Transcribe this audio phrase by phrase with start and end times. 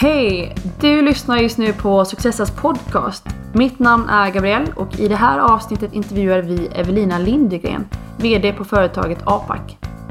[0.00, 0.54] Hej!
[0.80, 3.26] Du lyssnar just nu på Successas podcast.
[3.52, 8.64] Mitt namn är Gabrielle och i det här avsnittet intervjuar vi Evelina Lindegren, VD på
[8.64, 9.60] företaget APAC.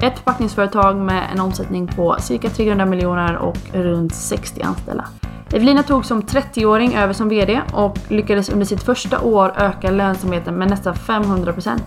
[0.01, 5.05] Ett förpackningsföretag med en omsättning på cirka 300 miljoner och runt 60 anställda.
[5.53, 10.55] Evelina tog som 30-åring över som VD och lyckades under sitt första år öka lönsamheten
[10.55, 11.79] med nästan 500%.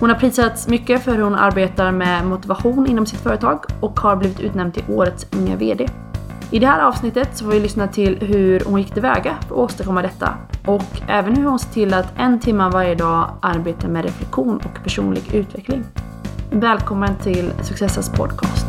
[0.00, 4.16] Hon har prisats mycket för hur hon arbetar med motivation inom sitt företag och har
[4.16, 5.88] blivit utnämnd till Årets Unga VD.
[6.52, 9.60] I det här avsnittet så får vi lyssna till hur hon gick tillväga för att
[9.60, 10.34] åstadkomma detta
[10.66, 14.84] och även hur hon ser till att en timme varje dag arbetar med reflektion och
[14.84, 15.84] personlig utveckling.
[16.50, 18.66] Välkommen till Successas podcast.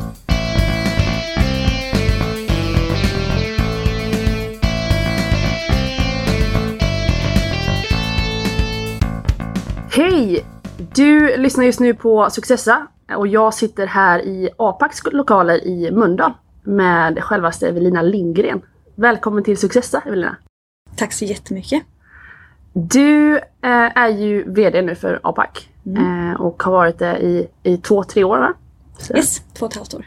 [9.91, 10.45] Hej!
[10.95, 12.87] Du lyssnar just nu på Successa
[13.17, 18.61] och jag sitter här i Apacs lokaler i Mölndal med självaste Evelina Lindgren.
[18.95, 20.35] Välkommen till Successa Evelina!
[20.95, 21.83] Tack så jättemycket!
[22.73, 25.49] Du eh, är ju VD nu för Apac
[25.85, 26.29] mm.
[26.29, 28.53] eh, och har varit det i, i två, tre år va?
[28.97, 29.15] Så.
[29.15, 30.05] Yes, två och ett halvt år.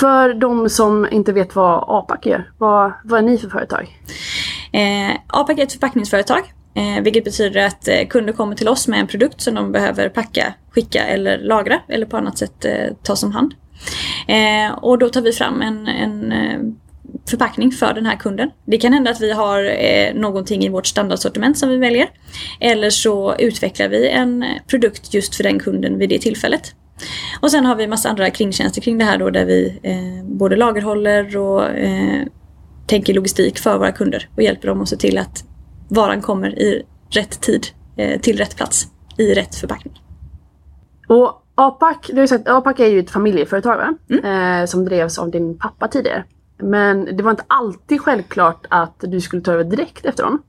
[0.00, 4.00] För de som inte vet vad Apac gör, vad, vad är ni för företag?
[4.72, 9.00] Eh, Apac är ett förpackningsföretag Eh, vilket betyder att eh, kunder kommer till oss med
[9.00, 13.22] en produkt som de behöver packa, skicka eller lagra eller på annat sätt eh, tas
[13.22, 13.54] om hand.
[14.28, 16.60] Eh, och då tar vi fram en, en eh,
[17.30, 18.50] förpackning för den här kunden.
[18.66, 22.08] Det kan hända att vi har eh, någonting i vårt standardsortiment som vi väljer.
[22.60, 26.74] Eller så utvecklar vi en produkt just för den kunden vid det tillfället.
[27.40, 30.56] Och sen har vi massa andra kringtjänster kring det här då där vi eh, både
[30.56, 32.22] lagerhåller och eh,
[32.86, 35.44] tänker logistik för våra kunder och hjälper dem att se till att
[35.88, 39.94] varan kommer i rätt tid eh, till rätt plats i rätt förpackning.
[41.08, 43.94] Och APAC, du har sagt, APAC är ju ett familjeföretag va?
[44.10, 44.60] Mm.
[44.60, 46.24] Eh, som drevs av din pappa tidigare.
[46.58, 50.42] Men det var inte alltid självklart att du skulle ta över direkt efter honom.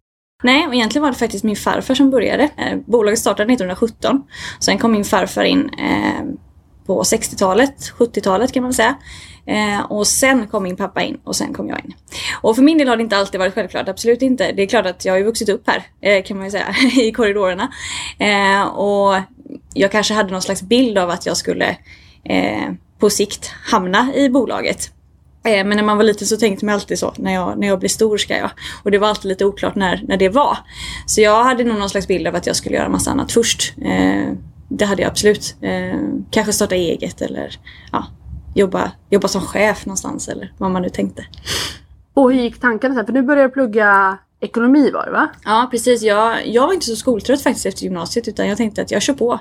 [0.43, 2.43] Nej, och egentligen var det faktiskt min farfar som började.
[2.43, 4.23] Eh, bolaget startade 1917.
[4.59, 6.23] Sen kom min farfar in eh,
[6.85, 8.95] på 60-talet, 70-talet kan man säga.
[9.45, 11.93] Eh, och sen kom min pappa in och sen kom jag in.
[12.41, 14.51] Och för min del har det inte alltid varit självklart, absolut inte.
[14.51, 16.75] Det är klart att jag har ju vuxit upp här eh, kan man ju säga,
[17.01, 17.71] i korridorerna.
[18.19, 19.15] Eh, och
[19.75, 21.77] jag kanske hade någon slags bild av att jag skulle
[22.23, 24.91] eh, på sikt hamna i bolaget.
[25.45, 27.79] Eh, men när man var liten så tänkte man alltid så, när jag, när jag
[27.79, 28.49] blir stor ska jag.
[28.83, 30.57] Och det var alltid lite oklart när, när det var.
[31.05, 33.73] Så jag hade nog någon slags bild av att jag skulle göra massa annat först.
[33.81, 34.31] Eh,
[34.69, 35.55] det hade jag absolut.
[35.61, 35.99] Eh,
[36.31, 37.59] kanske starta eget eller
[37.91, 38.05] ja,
[38.55, 41.25] jobba, jobba som chef någonstans eller vad man nu tänkte.
[42.13, 43.05] Och hur gick tankarna sen?
[43.05, 45.29] För nu börjar du plugga ekonomi var det va?
[45.45, 46.01] Ja precis.
[46.01, 49.13] Jag, jag var inte så skoltrött faktiskt efter gymnasiet utan jag tänkte att jag kör
[49.13, 49.39] på.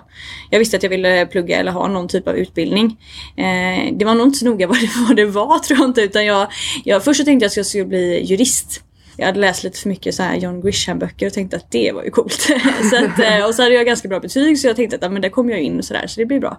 [0.51, 2.97] Jag visste att jag ville plugga eller ha någon typ av utbildning.
[3.37, 6.01] Eh, det var nog inte så noga vad det, vad det var tror jag inte
[6.01, 6.49] utan jag,
[6.85, 8.83] jag först så tänkte jag att jag skulle bli jurist.
[9.17, 11.93] Jag hade läst lite för mycket så här John Grisham böcker och tänkte att det
[11.93, 12.41] var ju coolt.
[12.91, 15.09] så att, eh, och så hade jag ganska bra betyg så jag tänkte att ja,
[15.09, 16.59] men där kommer jag in och sådär så det blir bra.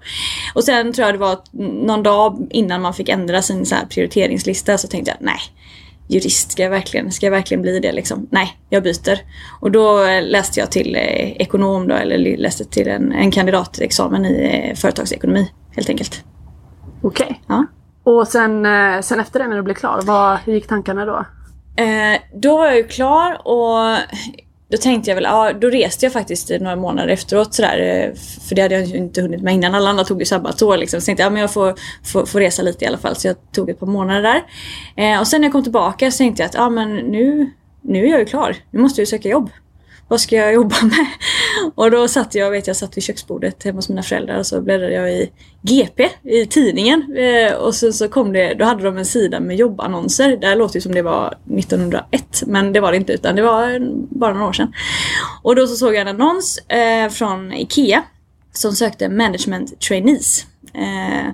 [0.53, 1.39] Och sen tror jag det var
[1.85, 5.39] någon dag innan man fick ändra sin så här prioriteringslista så tänkte jag nej
[6.07, 8.27] jurist, ska jag verkligen, ska jag verkligen bli det liksom?
[8.31, 9.19] Nej, jag byter.
[9.59, 14.63] Och då läste jag till eh, ekonom då, eller läste till en, en kandidatexamen i
[14.69, 16.23] eh, företagsekonomi helt enkelt.
[17.01, 17.25] Okej.
[17.25, 17.37] Okay.
[17.47, 17.65] Ja.
[18.03, 21.25] Och sen, eh, sen efter det när du blev klar, vad, hur gick tankarna då?
[21.83, 23.97] Eh, då var jag ju klar och
[24.67, 27.79] då tänkte jag väl, ja då reste jag faktiskt några månader efteråt sådär.
[27.79, 28.13] Eh,
[28.47, 29.75] för det hade jag inte hunnit med innan.
[29.75, 31.01] Alla andra tog ju sabbatsår liksom.
[31.01, 33.15] Så tänkte jag, ja men jag får, får, får, resa lite i alla fall.
[33.15, 34.43] Så jag tog ett par månader där.
[34.95, 38.05] Eh, och sen när jag kom tillbaka så tänkte jag att, ja men nu, nu
[38.05, 38.55] är jag ju klar.
[38.71, 39.49] Nu måste jag ju söka jobb
[40.07, 41.05] vad ska jag jobba med?
[41.75, 44.61] Och då satt jag, vet jag satt vid köksbordet hemma hos mina föräldrar och så
[44.61, 47.17] bläddrade jag i GP, i tidningen.
[47.17, 50.37] Eh, och så, så kom det, då hade de en sida med jobbannonser.
[50.37, 53.41] Det här låter ju som det var 1901 men det var det inte utan det
[53.41, 53.79] var
[54.19, 54.73] bara några år sedan.
[55.43, 58.03] Och då så såg jag en annons eh, från IKEA
[58.53, 60.45] som sökte management trainees.
[60.73, 61.31] Eh,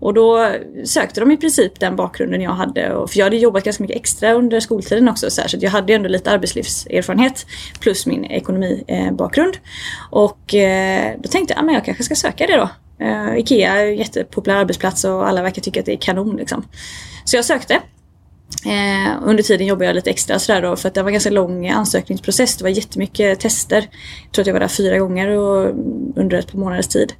[0.00, 0.52] och då
[0.84, 3.06] sökte de i princip den bakgrunden jag hade.
[3.08, 5.30] För jag hade jobbat ganska mycket extra under skoltiden också.
[5.30, 7.46] Så, här, så jag hade ändå lite arbetslivserfarenhet
[7.80, 9.56] plus min ekonomibakgrund.
[10.10, 12.70] Och eh, då tänkte jag ah, att jag kanske ska söka det då.
[13.04, 16.36] Eh, Ikea är en jättepopulär arbetsplats och alla verkar tycka att det är kanon.
[16.36, 16.64] Liksom.
[17.24, 17.74] Så jag sökte.
[18.66, 21.30] Eh, under tiden jobbade jag lite extra sådär då, för att det var en ganska
[21.30, 22.56] lång ansökningsprocess.
[22.56, 23.88] Det var jättemycket tester.
[24.24, 25.74] Jag tror att jag var där fyra gånger och,
[26.16, 27.12] under ett par månaders tid.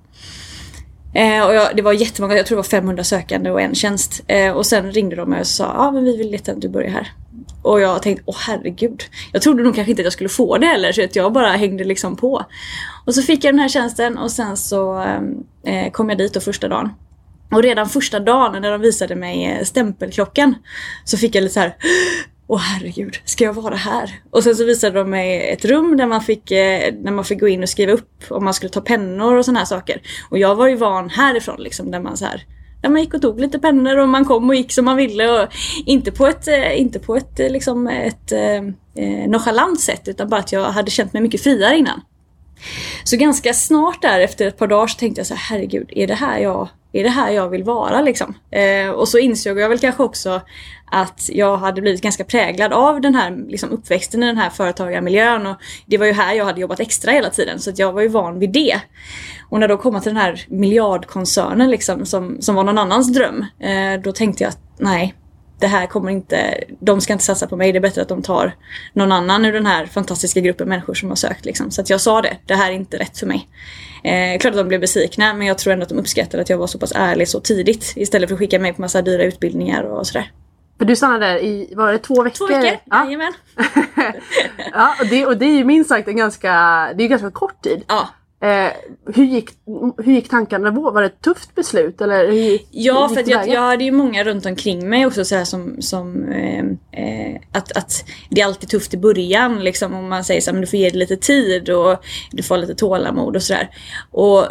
[1.15, 4.23] Eh, och jag, det var jättemånga, jag tror det var 500 sökande och en tjänst.
[4.27, 6.61] Eh, och sen ringde de mig och sa ja ah, men vi vill leta att
[6.61, 7.13] du börjar här.
[7.63, 9.03] Och jag tänkte åh herregud.
[9.33, 11.49] Jag trodde nog kanske inte att jag skulle få det heller så att jag bara
[11.49, 12.45] hängde liksom på.
[13.07, 16.35] Och så fick jag den här tjänsten och sen så eh, eh kom jag dit
[16.35, 16.91] då första dagen.
[17.51, 20.55] Och redan första dagen när de visade mig eh, stämpelklockan
[21.05, 21.77] så fick jag lite så här
[22.51, 24.21] Åh herregud, ska jag vara här?
[24.31, 27.41] Och sen så visade de mig ett rum där man fick, eh, där man fick
[27.41, 30.03] gå in och skriva upp om man skulle ta pennor och sådana här saker.
[30.31, 32.47] Och jag var ju van härifrån liksom där man så här
[32.81, 35.43] där man gick och tog lite pennor och man kom och gick som man ville.
[35.43, 35.49] Och
[35.87, 38.63] inte på ett, eh, inte på ett, eh, liksom ett eh,
[39.29, 42.01] nonchalant sätt utan bara att jag hade känt mig mycket friare innan.
[43.05, 46.07] Så ganska snart där efter ett par dagar så tänkte jag så här, herregud, är
[46.07, 48.35] det här jag, är det här jag vill vara liksom?
[48.51, 50.41] Eh, och så insåg jag väl kanske också
[50.91, 55.47] att jag hade blivit ganska präglad av den här liksom, uppväxten i den här företagarmiljön.
[55.47, 55.57] Och
[55.87, 58.09] det var ju här jag hade jobbat extra hela tiden så att jag var ju
[58.09, 58.81] van vid det.
[59.49, 63.45] Och när då kom till den här miljardkoncernen liksom, som, som var någon annans dröm,
[63.61, 65.15] eh, då tänkte jag att nej,
[65.61, 68.23] det här kommer inte, de ska inte satsa på mig, det är bättre att de
[68.23, 68.57] tar
[68.93, 71.45] någon annan ur den här fantastiska gruppen människor som har sökt.
[71.45, 71.71] Liksom.
[71.71, 73.49] Så att jag sa det, det här är inte rätt för mig.
[74.05, 76.59] Eh, klart att de blev besvikna men jag tror ändå att de uppskattade att jag
[76.59, 79.83] var så pass ärlig så tidigt istället för att skicka mig på massa dyra utbildningar
[79.83, 80.33] och sådär.
[80.79, 82.37] För du stannade där i, var det två veckor?
[82.37, 83.05] Två veckor, ja.
[83.05, 83.33] jajamän.
[84.73, 86.51] ja, och det, och det är ju minst sagt en ganska,
[86.97, 87.85] det är ganska kort tid.
[87.89, 88.09] Ja.
[88.41, 88.73] Eh,
[89.15, 89.51] hur, gick,
[89.97, 90.91] hur gick tankarna då?
[90.91, 92.01] Var det ett tufft beslut?
[92.01, 95.35] Eller hur, ja, hur för jag, jag hade ju många runt omkring mig också så
[95.35, 96.65] här som, som eh,
[97.03, 100.53] eh, att, att det är alltid tufft i början liksom om man säger så här,
[100.53, 103.71] men du får ge det lite tid och du får lite tålamod och sådär.
[104.11, 104.47] Och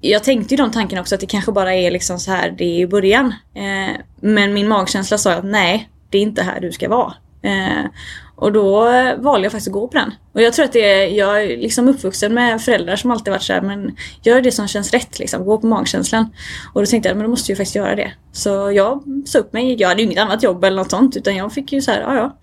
[0.00, 2.64] jag tänkte ju de tankarna också att det kanske bara är liksom så här det
[2.64, 3.34] är i början.
[3.54, 7.14] Eh, men min magkänsla sa att nej, det är inte här du ska vara.
[8.40, 10.14] Och då eh, valde jag faktiskt att gå på den.
[10.32, 13.42] Och jag tror att det är, jag är liksom uppvuxen med föräldrar som alltid varit
[13.42, 15.44] såhär, men gör det som känns rätt liksom.
[15.44, 16.26] Gå på magkänslan.
[16.74, 18.12] Och då tänkte jag, men då måste jag faktiskt göra det.
[18.32, 19.80] Så jag sa upp mig.
[19.80, 22.00] Jag hade ju inget annat jobb eller något sånt utan jag fick ju så här,
[22.00, 22.38] ja ja.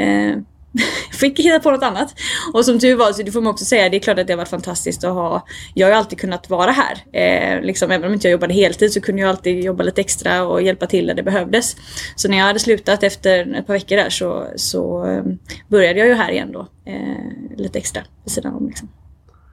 [0.00, 0.36] Eh,
[1.12, 2.14] fick hitta på något annat.
[2.52, 4.32] Och som tur var så det får man också säga, det är klart att det
[4.32, 5.46] har varit fantastiskt att ha.
[5.74, 6.98] Jag har ju alltid kunnat vara här.
[7.12, 10.44] Eh, liksom, även om inte jag jobbade heltid så kunde jag alltid jobba lite extra
[10.46, 11.76] och hjälpa till där det behövdes.
[12.16, 15.22] Så när jag hade slutat efter ett par veckor där så, så eh,
[15.68, 16.68] började jag ju här igen då.
[16.86, 18.88] Eh, lite extra vid sidan om liksom.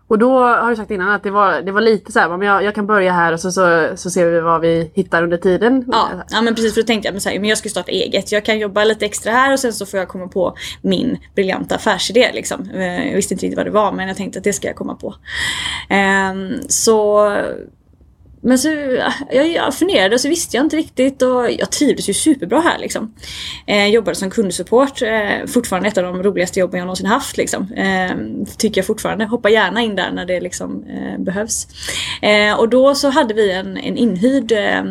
[0.07, 2.47] Och då har du sagt innan att det var, det var lite så här, men
[2.47, 5.37] jag, jag kan börja här och så, så, så ser vi vad vi hittar under
[5.37, 5.85] tiden.
[5.91, 7.91] Ja, ja men precis för då tänkte jag men så här, men jag ska starta
[7.91, 8.31] eget.
[8.31, 11.75] Jag kan jobba lite extra här och sen så får jag komma på min briljanta
[11.75, 12.31] affärsidé.
[12.33, 12.69] Liksom.
[12.69, 14.75] Eh, jag visste inte riktigt vad det var men jag tänkte att det ska jag
[14.75, 15.15] komma på.
[15.89, 17.29] Um, så
[18.47, 18.67] men så
[19.31, 22.79] jag, jag funderade och så visste jag inte riktigt och jag trivdes ju superbra här
[22.79, 23.13] liksom.
[23.65, 27.71] Eh, jobbade som kundsupport, eh, fortfarande ett av de roligaste jobben jag någonsin haft liksom.
[27.73, 28.11] Eh,
[28.57, 29.25] tycker jag fortfarande.
[29.25, 31.67] Hoppar gärna in där när det liksom eh, behövs.
[32.21, 34.83] Eh, och då så hade vi en, en inhyrd eh,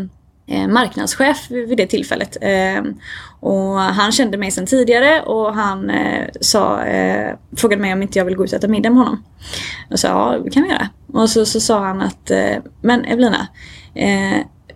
[0.48, 2.36] Eh, marknadschef vid det tillfället.
[2.40, 2.82] Eh,
[3.40, 6.80] och han kände mig sedan tidigare och han eh, sa,
[7.56, 9.24] frågade mig om inte jag ville gå ut och äta middag med honom.
[9.88, 10.88] Jag sa ja, det kan vi göra.
[11.12, 12.30] Och så, så sa han att,
[12.80, 13.46] men Evelina,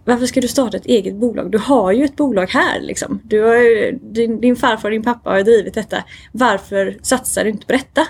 [0.04, 1.50] varför ska du starta ett eget bolag?
[1.50, 3.20] Du har ju ett bolag här liksom.
[3.24, 6.04] Du har ju, din, din farfar och din pappa har drivit detta.
[6.32, 8.06] Varför satsar du inte på detta?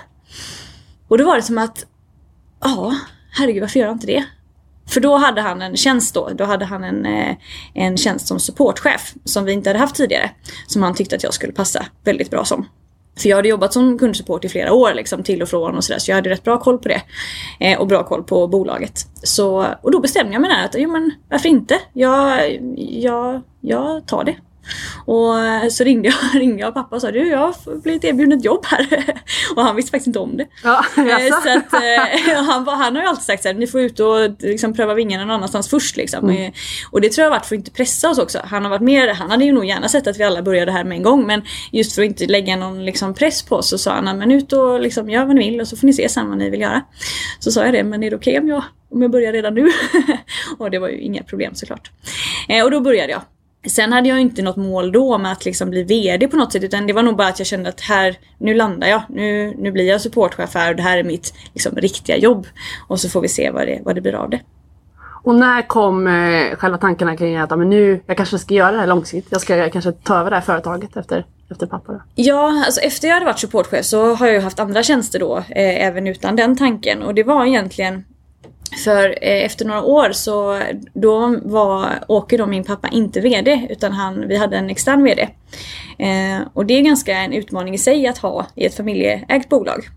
[1.07, 1.85] Och då var det som att,
[2.61, 2.95] ja,
[3.31, 4.25] herregud varför gör jag inte det?
[4.91, 7.35] För då hade han en tjänst då, då hade han en, eh,
[7.73, 10.31] en tjänst som supportchef som vi inte hade haft tidigare.
[10.67, 12.65] Som han tyckte att jag skulle passa väldigt bra som.
[13.19, 15.99] För jag hade jobbat som kundsupport i flera år liksom, till och från och sådär
[15.99, 17.01] så jag hade rätt bra koll på det.
[17.59, 19.07] Eh, och bra koll på bolaget.
[19.23, 21.77] Så, och då bestämde jag mig där att, jo men varför inte?
[21.93, 24.35] Jag, jag, jag tar det.
[25.05, 28.37] Och eh, så ringde jag, ringde jag pappa och sa du jag har blivit erbjuden
[28.37, 28.87] ett jobb här.
[29.55, 30.47] och han visste faktiskt inte om det.
[30.63, 33.99] Ja, eh, så att, eh, han, han har ju alltid sagt att ni får ut
[33.99, 35.97] och liksom, pröva vingarna någon annanstans först.
[35.97, 36.29] Liksom.
[36.29, 36.51] Mm.
[36.91, 38.39] Och det tror jag varit för att inte pressa oss också.
[38.43, 40.83] Han, har varit mer, han hade ju nog gärna sett att vi alla började här
[40.83, 41.41] med en gång men
[41.71, 44.53] just för att inte lägga någon liksom, press på oss så sa han men ut
[44.53, 46.61] och liksom, gör vad ni vill och så får ni se sen vad ni vill
[46.61, 46.81] göra.
[47.39, 49.53] Så sa jag det, men är det okej okay om jag, om jag börjar redan
[49.53, 49.67] nu?
[50.57, 51.91] och det var ju inga problem såklart.
[52.49, 53.21] Eh, och då började jag.
[53.67, 56.63] Sen hade jag inte något mål då med att liksom bli VD på något sätt
[56.63, 59.01] utan det var nog bara att jag kände att här, nu landar jag.
[59.09, 62.47] Nu, nu blir jag supportchef här och det här är mitt liksom, riktiga jobb.
[62.87, 64.39] Och så får vi se vad det, vad det blir av det.
[65.23, 68.77] Och när kom eh, själva tankarna kring att men nu, jag kanske ska göra det
[68.77, 69.31] här långsiktigt.
[69.31, 71.91] Jag ska kanske ta över det här företaget efter, efter pappa?
[71.93, 72.01] Då.
[72.15, 75.37] Ja, alltså efter jag hade varit supportchef så har jag ju haft andra tjänster då,
[75.37, 77.01] eh, även utan den tanken.
[77.03, 78.03] Och det var egentligen
[78.83, 80.61] för eh, efter några år så
[80.93, 85.29] då var Åke då min pappa inte VD utan han, vi hade en extern VD.
[85.99, 89.87] Eh, och det är ganska en utmaning i sig att ha i ett familjeägt bolag.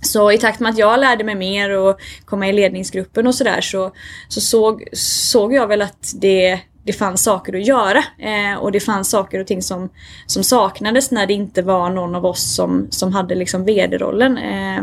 [0.00, 3.34] Så i takt med att jag lärde mig mer och kom med i ledningsgruppen och
[3.34, 3.92] sådär så,
[4.28, 8.80] så såg, såg jag väl att det det fanns saker att göra eh, och det
[8.80, 9.88] fanns saker och ting som,
[10.26, 14.38] som saknades när det inte var någon av oss som, som hade liksom vd-rollen.
[14.38, 14.82] Eh,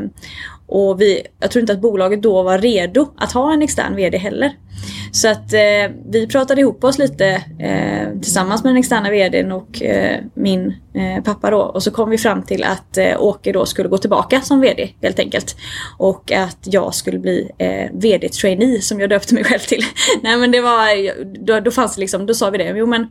[0.68, 4.18] och vi, jag tror inte att bolaget då var redo att ha en extern VD
[4.18, 4.54] heller.
[5.12, 7.28] Så att eh, vi pratade ihop oss lite
[7.60, 11.58] eh, tillsammans med den externa VDn och eh, min eh, pappa då.
[11.58, 14.90] Och så kom vi fram till att eh, Åke då skulle gå tillbaka som VD
[15.02, 15.56] helt enkelt.
[15.98, 19.82] Och att jag skulle bli eh, VD-trainee som jag döpte mig själv till.
[20.22, 22.74] Nej men det var, då, då fanns det liksom, då sa vi det.
[22.78, 23.08] Jo, men,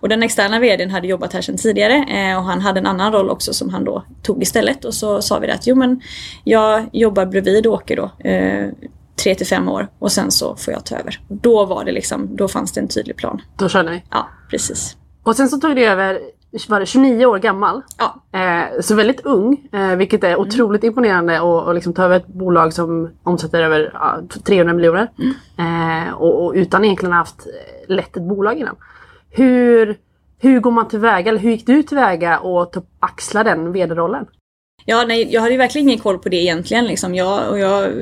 [0.00, 3.12] och den externa VDn hade jobbat här sedan tidigare eh, och han hade en annan
[3.12, 4.84] roll också som han då tog istället.
[4.84, 6.00] Och så sa vi det att jo men
[6.44, 8.10] jag jobbar bredvid Åke då
[9.18, 11.20] tre till fem år och sen så får jag ta över.
[11.28, 13.40] Då var det liksom, då fanns det en tydlig plan.
[13.56, 14.04] Då körde ni?
[14.10, 14.96] Ja, precis.
[15.22, 16.20] Och sen så tog du över,
[16.68, 17.82] var det 29 år gammal?
[17.98, 18.38] Ja.
[18.38, 20.40] Eh, så väldigt ung, eh, vilket är mm.
[20.40, 25.10] otroligt imponerande och, och liksom ta över ett bolag som omsätter över ja, 300 miljoner.
[25.18, 26.06] Mm.
[26.06, 28.76] Eh, och, och, utan egentligen haft eh, lett ett bolag innan.
[29.30, 29.96] Hur,
[30.38, 34.26] hur går man tillväga, eller hur gick du tillväga och axla den vd-rollen?
[34.90, 36.86] Ja, nej, jag hade ju verkligen ingen koll på det egentligen.
[36.86, 37.14] Liksom.
[37.14, 37.92] Jag, och jag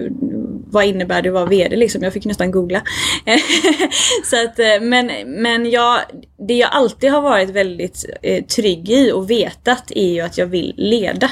[0.71, 2.02] vad innebär det att vara VD liksom?
[2.02, 2.83] Jag fick nästan googla.
[4.25, 6.00] så att, eh, men men jag,
[6.49, 10.47] det jag alltid har varit väldigt eh, trygg i och vetat är ju att jag
[10.47, 11.31] vill leda.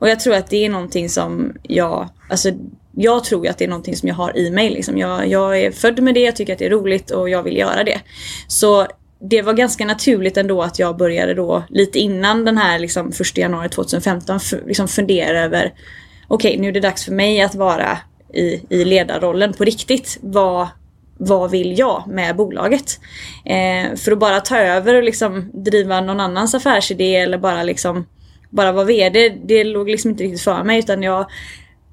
[0.00, 2.50] Och jag tror att det är någonting som jag, alltså
[2.96, 4.70] jag tror att det är någonting som jag har i mig.
[4.70, 4.98] Liksom.
[4.98, 7.56] Jag, jag är född med det, jag tycker att det är roligt och jag vill
[7.56, 8.00] göra det.
[8.48, 8.86] Så
[9.20, 13.38] det var ganska naturligt ändå att jag började då lite innan den här liksom, 1
[13.38, 15.72] januari 2015 liksom fundera över
[16.28, 17.98] okej okay, nu är det dags för mig att vara
[18.34, 20.18] i, i ledarrollen på riktigt.
[20.20, 20.68] Vad,
[21.18, 23.00] vad vill jag med bolaget?
[23.44, 28.06] Eh, för att bara ta över och liksom driva någon annans affärsidé eller bara liksom
[28.50, 31.26] bara vara VD, det låg liksom inte riktigt för mig utan jag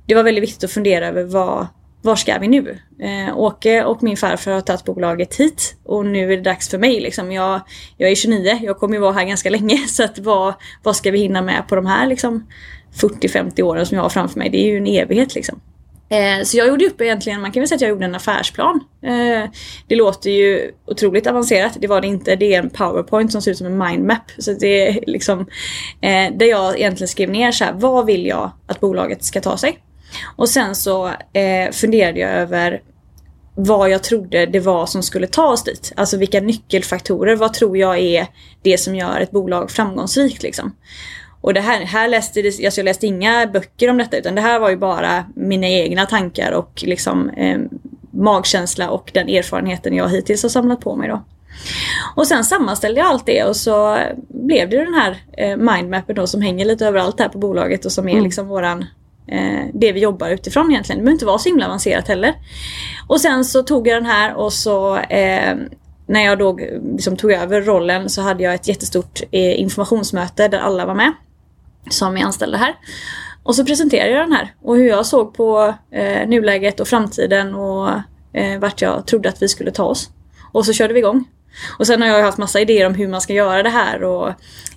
[0.05, 1.67] Det var väldigt viktigt att fundera över vad
[2.05, 2.79] var ska vi nu?
[2.99, 6.77] Eh, Åke och min farfar har tagit bolaget hit och nu är det dags för
[6.77, 6.99] mig.
[6.99, 7.31] Liksom.
[7.31, 7.61] Jag,
[7.97, 11.11] jag är 29, jag kommer ju vara här ganska länge så att vad, vad ska
[11.11, 12.47] vi hinna med på de här liksom,
[12.95, 14.49] 40-50 åren som jag har framför mig?
[14.49, 15.61] Det är ju en evighet liksom.
[16.09, 18.79] Eh, så jag gjorde upp egentligen, man kan väl säga att jag gjorde en affärsplan.
[19.01, 19.49] Eh,
[19.87, 22.35] det låter ju otroligt avancerat, det var det inte.
[22.35, 24.31] Det är en powerpoint som ser ut som en mindmap.
[24.37, 25.39] Så det är liksom
[26.01, 29.57] eh, där jag egentligen skrev ner så här, vad vill jag att bolaget ska ta
[29.57, 29.79] sig?
[30.35, 32.81] Och sen så eh, funderade jag över
[33.55, 35.93] vad jag trodde det var som skulle ta oss dit.
[35.95, 38.27] Alltså vilka nyckelfaktorer, vad tror jag är
[38.61, 40.75] det som gör ett bolag framgångsrikt liksom.
[41.41, 44.41] Och det här, här läste det, alltså jag läste inga böcker om detta utan det
[44.41, 47.59] här var ju bara mina egna tankar och liksom eh,
[48.11, 51.23] magkänsla och den erfarenheten jag hittills har samlat på mig då.
[52.15, 56.27] Och sen sammanställde jag allt det och så blev det den här eh, mindmappen då
[56.27, 58.23] som hänger lite överallt här på bolaget och som är mm.
[58.23, 58.85] liksom våran
[59.27, 60.99] Eh, det vi jobbar utifrån egentligen.
[60.99, 62.33] Det behöver inte vara så himla avancerat heller.
[63.07, 65.55] Och sen så tog jag den här och så eh,
[66.07, 66.59] när jag då
[66.97, 71.11] liksom tog över rollen så hade jag ett jättestort eh, informationsmöte där alla var med
[71.89, 72.75] som är anställda här.
[73.43, 77.55] Och så presenterade jag den här och hur jag såg på eh, nuläget och framtiden
[77.55, 77.89] och
[78.33, 80.09] eh, vart jag trodde att vi skulle ta oss.
[80.51, 81.25] Och så körde vi igång.
[81.79, 84.29] Och sen har jag haft massa idéer om hur man ska göra det här och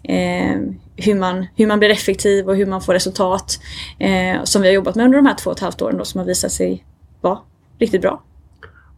[0.02, 0.56] eh,
[0.97, 3.58] hur, man, hur man blir effektiv och hur man får resultat.
[3.99, 6.04] Eh, som vi har jobbat med under de här två och ett halvt åren då,
[6.04, 6.85] som har visat sig
[7.20, 7.38] vara
[7.78, 8.23] riktigt bra.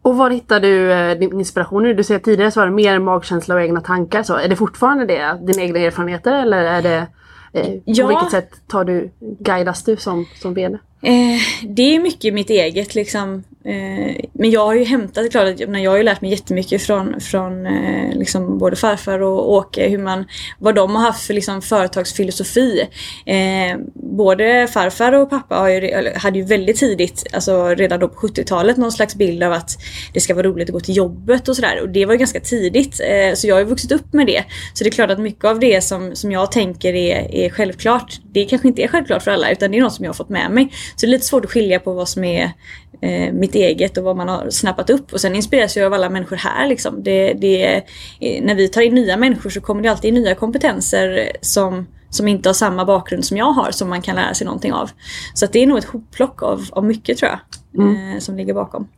[0.02, 1.94] Och var hittar du eh, din inspiration nu?
[1.94, 4.22] Du säger tidigare så var det mer magkänsla och egna tankar.
[4.22, 5.38] Så är det fortfarande det?
[5.40, 7.06] Dina egna erfarenheter eller är det
[7.52, 8.04] Eh, ja.
[8.04, 10.78] På vilket sätt tar du, guidas du som, som VD?
[11.02, 13.44] Eh, det är mycket mitt eget liksom.
[13.64, 17.20] Eh, men jag har ju hämtat, klart att jag har ju lärt mig jättemycket från,
[17.20, 20.24] från eh, liksom både farfar och Åke, hur man,
[20.58, 22.88] vad de har haft för liksom företagsfilosofi.
[23.26, 28.26] Eh, både farfar och pappa har ju, hade ju väldigt tidigt, alltså redan då på
[28.26, 29.70] 70-talet, någon slags bild av att
[30.12, 31.80] det ska vara roligt att gå till jobbet och sådär.
[31.82, 33.00] Och det var ju ganska tidigt.
[33.00, 34.44] Eh, så jag har ju vuxit upp med det.
[34.74, 38.20] Så det är klart att mycket av det som, som jag tänker är, är självklart,
[38.32, 40.28] det kanske inte är självklart för alla utan det är något som jag har fått
[40.28, 40.68] med mig.
[40.96, 42.52] Så det är lite svårt att skilja på vad som är
[43.00, 45.12] eh, mitt eget och vad man har snappat upp.
[45.12, 46.68] Och sen inspireras jag av alla människor här.
[46.68, 47.02] Liksom.
[47.02, 47.74] Det, det,
[48.20, 52.28] eh, när vi tar in nya människor så kommer det alltid nya kompetenser som, som
[52.28, 54.90] inte har samma bakgrund som jag har som man kan lära sig någonting av.
[55.34, 57.40] Så det är nog ett hopplock av, av mycket tror jag
[57.84, 58.14] mm.
[58.14, 58.88] eh, som ligger bakom.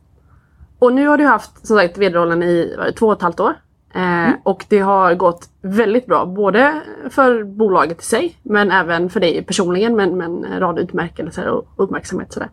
[0.79, 3.55] Och nu har du haft som sagt vd-rollen i två och ett halvt år.
[3.95, 4.39] Eh, mm.
[4.43, 9.43] Och det har gått väldigt bra, både för bolaget i sig men även för dig
[9.43, 12.33] personligen med, med en rad utmärkelser och uppmärksamhet.
[12.33, 12.49] Sådär.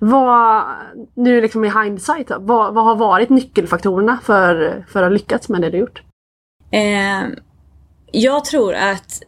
[0.00, 0.64] Vad,
[1.14, 5.70] nu liksom i hindsight, vad, vad har varit nyckelfaktorerna för, för att lyckas med det
[5.70, 6.02] du gjort?
[6.70, 7.28] Eh,
[8.12, 9.22] jag tror att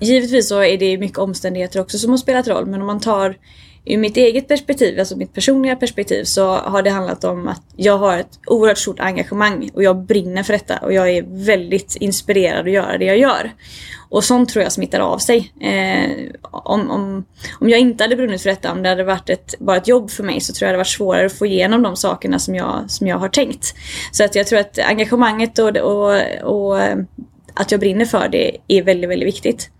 [0.00, 3.36] givetvis så är det mycket omständigheter också som har spelat roll men om man tar
[3.84, 7.98] ur mitt eget perspektiv, alltså mitt personliga perspektiv, så har det handlat om att jag
[7.98, 12.66] har ett oerhört stort engagemang och jag brinner för detta och jag är väldigt inspirerad
[12.66, 13.52] att göra det jag gör.
[14.10, 15.52] Och sånt tror jag smittar av sig.
[15.60, 16.10] Eh,
[16.42, 17.24] om, om,
[17.60, 20.10] om jag inte hade brunnit för detta, om det hade varit ett, bara ett jobb
[20.10, 22.54] för mig så tror jag det hade varit svårare att få igenom de sakerna som
[22.54, 23.74] jag, som jag har tänkt.
[24.12, 26.80] Så att jag tror att engagemanget och, och, och
[27.54, 29.70] att jag brinner för det är väldigt, väldigt viktigt.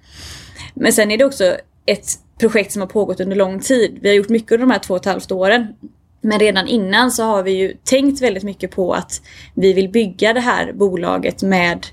[0.75, 3.99] Men sen är det också ett projekt som har pågått under lång tid.
[4.03, 5.67] Vi har gjort mycket under de här två och ett halvt åren.
[6.21, 9.23] Men redan innan så har vi ju tänkt väldigt mycket på att
[9.55, 11.87] vi vill bygga det här bolaget med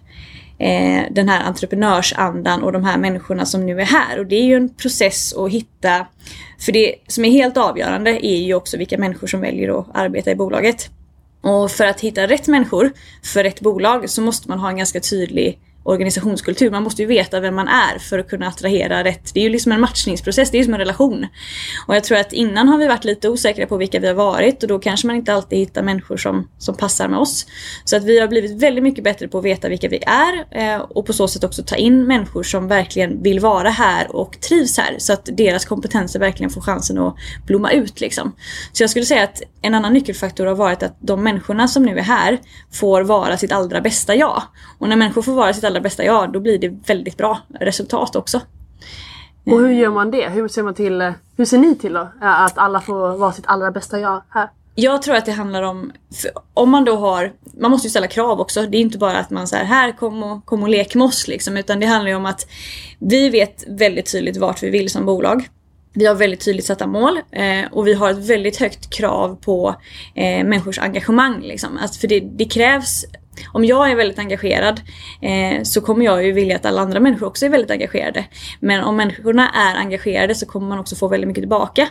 [0.58, 4.20] eh, den här entreprenörsandan och de här människorna som nu är här.
[4.20, 6.08] Och det är ju en process att hitta.
[6.60, 10.32] För det som är helt avgörande är ju också vilka människor som väljer att arbeta
[10.32, 10.90] i bolaget.
[11.42, 12.92] Och för att hitta rätt människor
[13.24, 16.72] för rätt bolag så måste man ha en ganska tydlig organisationskultur.
[16.72, 19.34] Man måste ju veta vem man är för att kunna attrahera rätt.
[19.34, 21.28] Det är ju liksom en matchningsprocess, det är ju som en relation.
[21.88, 24.64] Och jag tror att innan har vi varit lite osäkra på vilka vi har varit
[24.64, 27.46] och då kanske man inte alltid hittar människor som, som passar med oss.
[27.84, 30.82] Så att vi har blivit väldigt mycket bättre på att veta vilka vi är eh,
[30.82, 34.78] och på så sätt också ta in människor som verkligen vill vara här och trivs
[34.78, 34.96] här.
[34.98, 37.16] Så att deras kompetenser verkligen får chansen att
[37.48, 38.36] blomma ut liksom.
[38.74, 41.98] Så jag skulle säga att en annan nyckelfaktor har varit att de människorna som nu
[41.98, 42.40] är här
[42.72, 44.42] får vara sitt allra bästa jag.
[44.80, 47.40] Och när människor får vara sitt allra allra bästa jag, då blir det väldigt bra
[47.60, 48.42] resultat också.
[49.46, 50.30] Och hur gör man det?
[50.30, 52.10] Hur ser, man till, hur ser ni till då?
[52.22, 54.50] Att alla får vara sitt allra bästa jag här?
[54.76, 55.92] Jag tror att det handlar om,
[56.54, 58.62] om man då har, man måste ju ställa krav också.
[58.62, 61.28] Det är inte bara att man säger här kom och, kom och lek med oss
[61.28, 61.58] liksom.
[61.58, 62.48] Utan det handlar ju om att
[63.00, 65.50] vi vet väldigt tydligt vart vi vill som bolag.
[65.94, 69.76] Vi har väldigt tydligt satta mål eh, och vi har ett väldigt högt krav på
[70.16, 71.42] eh, människors engagemang.
[71.42, 71.78] Liksom.
[71.82, 73.06] Alltså för det, det krävs
[73.54, 74.82] om jag är väldigt engagerad
[75.22, 78.26] eh, så kommer jag ju vilja att alla andra människor också är väldigt engagerade.
[78.60, 81.90] Men om människorna är engagerade så kommer man också få väldigt mycket tillbaka.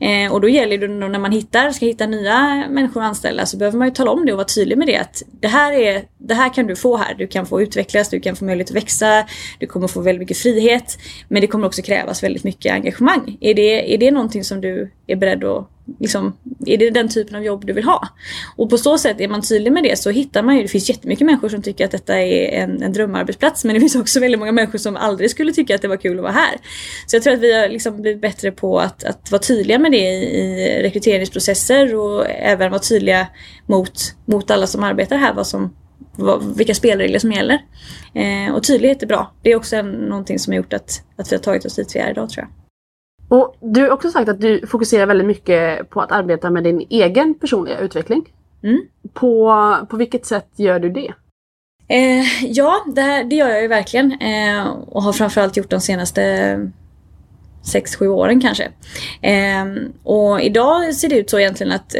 [0.00, 3.46] Eh, och då gäller det då när man hittar, ska hitta nya människor att anställa
[3.46, 4.96] så behöver man ju tala om det och vara tydlig med det.
[4.96, 7.14] Att det här, är, det här kan du få här.
[7.14, 9.26] Du kan få utvecklas, du kan få möjlighet att växa,
[9.58, 10.98] du kommer få väldigt mycket frihet.
[11.28, 13.36] Men det kommer också krävas väldigt mycket engagemang.
[13.40, 15.68] Är det, är det någonting som du är beredd att
[16.00, 16.36] Liksom,
[16.66, 18.08] är det den typen av jobb du vill ha?
[18.56, 20.88] Och på så sätt, är man tydlig med det så hittar man ju, det finns
[20.88, 24.38] jättemycket människor som tycker att detta är en, en drömarbetsplats men det finns också väldigt
[24.38, 26.56] många människor som aldrig skulle tycka att det var kul att vara här.
[27.06, 29.92] Så jag tror att vi har liksom blivit bättre på att, att vara tydliga med
[29.92, 33.26] det i, i rekryteringsprocesser och även vara tydliga
[33.66, 35.76] mot, mot alla som arbetar här vad som,
[36.16, 37.58] vad, vilka spelregler som gäller.
[38.14, 39.32] Eh, och tydlighet är bra.
[39.42, 41.96] Det är också en, någonting som har gjort att, att vi har tagit oss dit
[41.96, 42.61] vi är idag tror jag.
[43.32, 46.86] Och du har också sagt att du fokuserar väldigt mycket på att arbeta med din
[46.90, 48.32] egen personliga utveckling.
[48.62, 48.82] Mm.
[49.12, 51.12] På, på vilket sätt gör du det?
[51.88, 54.12] Eh, ja, det, här, det gör jag ju verkligen.
[54.12, 56.22] Eh, och har framförallt gjort de senaste
[57.74, 58.68] 6-7 åren kanske.
[59.20, 59.64] Eh,
[60.02, 61.94] och idag ser det ut så egentligen att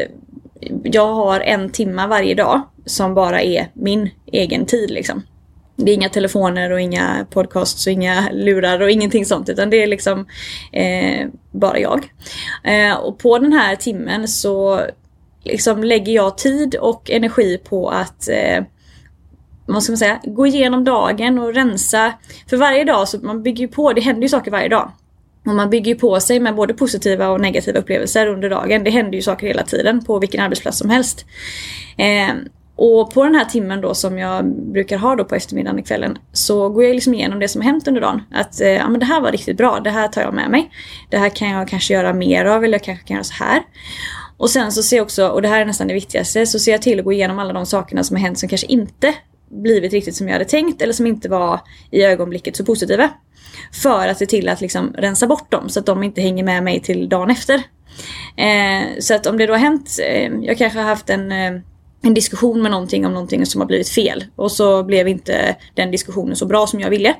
[0.83, 5.23] jag har en timme varje dag som bara är min egen tid liksom.
[5.75, 9.83] Det är inga telefoner och inga podcasts och inga lurar och ingenting sånt utan det
[9.83, 10.25] är liksom
[10.71, 12.13] eh, bara jag.
[12.63, 14.81] Eh, och på den här timmen så
[15.43, 18.63] liksom lägger jag tid och energi på att eh,
[19.65, 22.13] vad ska man säga, gå igenom dagen och rensa.
[22.49, 24.91] För varje dag så man bygger ju på, det händer ju saker varje dag.
[25.45, 28.83] Och man bygger ju på sig med både positiva och negativa upplevelser under dagen.
[28.83, 31.25] Det händer ju saker hela tiden på vilken arbetsplats som helst.
[31.97, 32.35] Eh,
[32.75, 36.17] och på den här timmen då som jag brukar ha då på eftermiddagen och kvällen
[36.31, 38.21] så går jag liksom igenom det som har hänt under dagen.
[38.31, 40.71] Att eh, ja, men det här var riktigt bra, det här tar jag med mig.
[41.09, 43.61] Det här kan jag kanske göra mer av eller jag kanske kan göra så här.
[44.37, 46.71] Och sen så ser jag också, och det här är nästan det viktigaste, så ser
[46.71, 49.13] jag till att gå igenom alla de sakerna som har hänt som kanske inte
[49.49, 51.59] blivit riktigt som jag hade tänkt eller som inte var
[51.91, 53.09] i ögonblicket så positiva.
[53.71, 56.63] För att se till att liksom rensa bort dem så att de inte hänger med
[56.63, 57.55] mig till dagen efter.
[58.35, 61.61] Eh, så att om det då har hänt, eh, jag kanske har haft en eh,
[62.03, 64.25] en diskussion med någonting om någonting som har blivit fel.
[64.35, 67.15] Och så blev inte den diskussionen så bra som jag ville.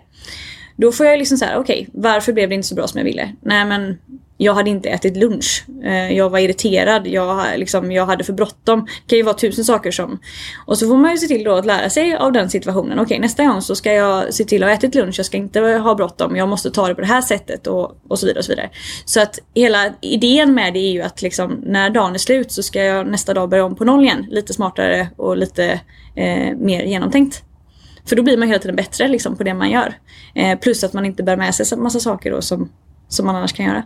[0.76, 3.06] Då får jag liksom säga, okej, okay, varför blev det inte så bra som jag
[3.06, 3.32] ville?
[3.42, 3.98] Nej men
[4.38, 5.66] jag hade inte ätit lunch.
[5.84, 8.86] Eh, jag var irriterad, jag, liksom, jag hade för bråttom.
[8.86, 10.20] Det kan ju vara tusen saker som...
[10.66, 13.00] Och så får man ju se till då att lära sig av den situationen.
[13.00, 15.60] Okej, nästa gång så ska jag se till att ha ätit lunch, jag ska inte
[15.60, 18.40] ha bråttom, jag måste ta det på det här sättet och, och så vidare.
[18.40, 18.70] och Så vidare.
[19.06, 22.64] Så att hela idén med det är ju att liksom, när dagen är slut så
[22.64, 24.26] ska jag nästa dag börja om på noll igen.
[24.30, 25.82] Lite smartare och lite
[26.16, 27.44] eh, mer genomtänkt.
[28.06, 29.94] För då blir man hela tiden bättre liksom, på det man gör.
[30.36, 32.70] Eh, plus att man inte bär med sig en massa saker då som,
[33.08, 33.84] som man annars kan göra.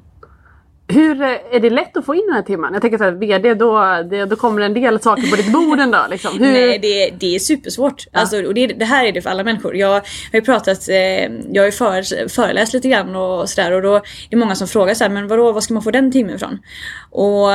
[0.89, 2.73] Hur är det lätt att få in den här timmen?
[2.73, 6.09] Jag tänker att VD, då, det, då kommer en del saker på ditt bord dag.
[6.09, 6.39] Liksom.
[6.39, 6.51] Hur...
[6.51, 8.07] Nej, det, det är supersvårt.
[8.11, 8.19] Ja.
[8.19, 9.75] Alltså, och det, det, här är det för alla människor.
[9.75, 10.01] Jag har
[10.33, 10.95] ju pratat, eh,
[11.51, 14.67] jag har ju för, föreläst lite grann och sådär och då är det många som
[14.67, 16.59] frågar så här, men vadå, vad ska man få den timmen ifrån?
[17.11, 17.49] Och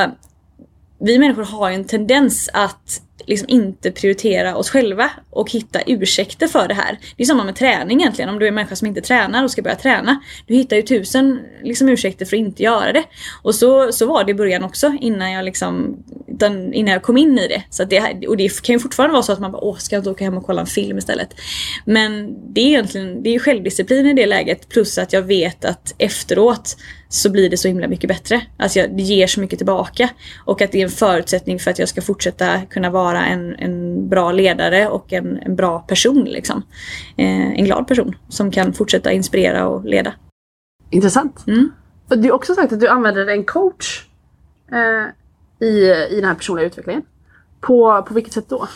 [1.01, 6.47] vi människor har ju en tendens att liksom inte prioritera oss själva och hitta ursäkter
[6.47, 6.99] för det här.
[7.17, 8.29] Det är samma med träning egentligen.
[8.29, 10.21] Om du är en människa som inte tränar och ska börja träna.
[10.47, 13.05] Du hittar ju tusen liksom, ursäkter för att inte göra det.
[13.43, 15.97] Och så, så var det i början också innan jag, liksom,
[16.73, 17.63] innan jag kom in i det.
[17.71, 18.27] Så det.
[18.29, 20.25] Och det kan ju fortfarande vara så att man bara, åh ska jag inte åka
[20.25, 21.29] hem och kolla en film istället.
[21.85, 25.95] Men det är egentligen det är självdisciplin i det läget plus att jag vet att
[25.99, 26.77] efteråt
[27.09, 28.43] så blir det så himla mycket bättre.
[28.57, 30.09] Alltså jag, det ger så mycket tillbaka.
[30.45, 34.09] Och att det är en förutsättning för att jag ska fortsätta kunna vara en, en
[34.09, 36.25] bra ledare och en, en bra person.
[36.25, 36.63] Liksom.
[37.17, 40.15] Eh, en glad person som kan fortsätta inspirera och leda.
[40.91, 41.45] Intressant.
[41.47, 41.73] Mm.
[42.09, 44.07] Du har också sagt att du använder en coach
[44.73, 47.03] eh, i, i den här personliga utvecklingen.
[47.61, 48.69] På, på vilket sätt då?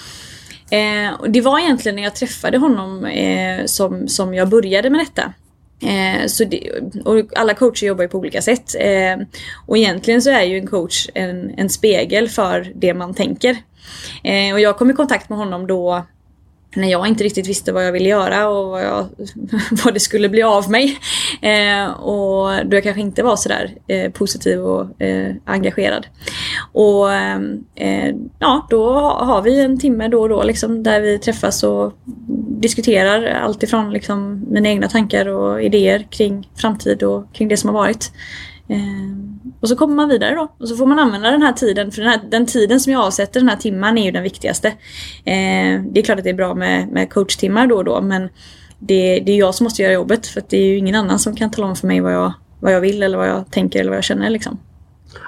[0.70, 5.32] Eh, det var egentligen när jag träffade honom eh, som, som jag började med detta.
[5.82, 6.70] Eh, så det,
[7.04, 8.74] och alla coacher jobbar ju på olika sätt.
[8.78, 9.26] Eh,
[9.66, 13.56] och egentligen så är ju en coach en, en spegel för det man tänker.
[14.24, 16.04] Eh, och jag kom i kontakt med honom då
[16.76, 19.06] när jag inte riktigt visste vad jag ville göra och vad, jag,
[19.84, 20.98] vad det skulle bli av mig.
[21.42, 26.06] Eh, och då jag kanske inte var sådär eh, positiv och eh, engagerad.
[26.72, 31.62] Och eh, ja, då har vi en timme då och då liksom, där vi träffas
[31.62, 31.92] och
[32.60, 37.74] diskuterar allt ifrån liksom, mina egna tankar och idéer kring framtid och kring det som
[37.74, 38.12] har varit.
[38.68, 40.52] Eh, Eh, och så kommer man vidare då.
[40.58, 41.90] Och så får man använda den här tiden.
[41.90, 44.68] För den, här, den tiden som jag avsätter, den här timman, är ju den viktigaste.
[45.24, 48.00] Eh, det är klart att det är bra med, med coachtimmar då och då.
[48.00, 48.28] Men
[48.78, 50.26] det, det är jag som måste göra jobbet.
[50.26, 52.72] För det är ju ingen annan som kan tala om för mig vad jag, vad
[52.72, 54.30] jag vill eller vad jag tänker eller vad jag känner.
[54.30, 54.58] Liksom.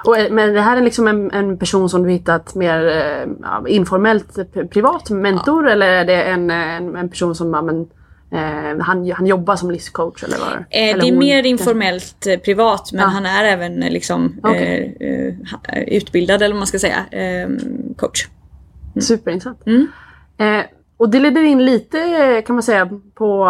[0.05, 4.53] Och, men det här är liksom en, en person som du hittat mer eh, informellt
[4.69, 5.71] privat mentor ja.
[5.71, 7.87] eller är det en, en, en person som ja, men,
[8.31, 10.49] Eh, han, han jobbar som livscoach eller vad?
[10.49, 13.07] Eh, eller det är hon, mer informellt eh, privat men ja.
[13.07, 14.93] han är även eh, liksom okay.
[14.99, 15.33] Eh,
[15.73, 17.05] eh, utbildad eller vad man ska säga,
[17.95, 18.27] coach.
[18.95, 19.01] Mm.
[19.01, 19.67] Superintressant.
[19.67, 19.87] Mm.
[20.97, 23.45] och det leder in lite kan man säga på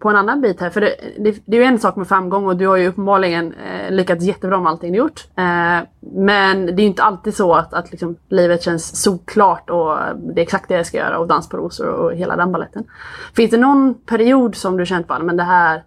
[0.00, 0.70] på en annan bit här.
[0.70, 3.54] För det, det, det är ju en sak med framgång och du har ju uppenbarligen
[3.54, 5.26] eh, lyckats jättebra med allting du gjort.
[5.36, 9.98] Eh, men det är ju inte alltid så att, att liksom, livet känns såklart och
[10.16, 12.84] det är exakt det jag ska göra och dans på rosor och hela den balletten.
[13.36, 15.84] Finns det någon period som du känt bara, men det här,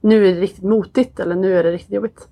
[0.00, 2.28] nu är det riktigt motigt eller nu är det riktigt jobbigt?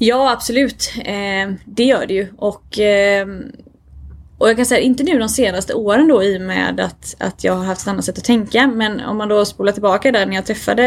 [0.00, 2.28] Ja absolut, eh, det gör det ju.
[2.36, 3.26] Och eh,
[4.38, 7.44] och jag kan säga, inte nu de senaste åren då i och med att, att
[7.44, 8.66] jag har haft ett annat sätt att tänka.
[8.66, 10.82] Men om man då spolar tillbaka där när jag träffade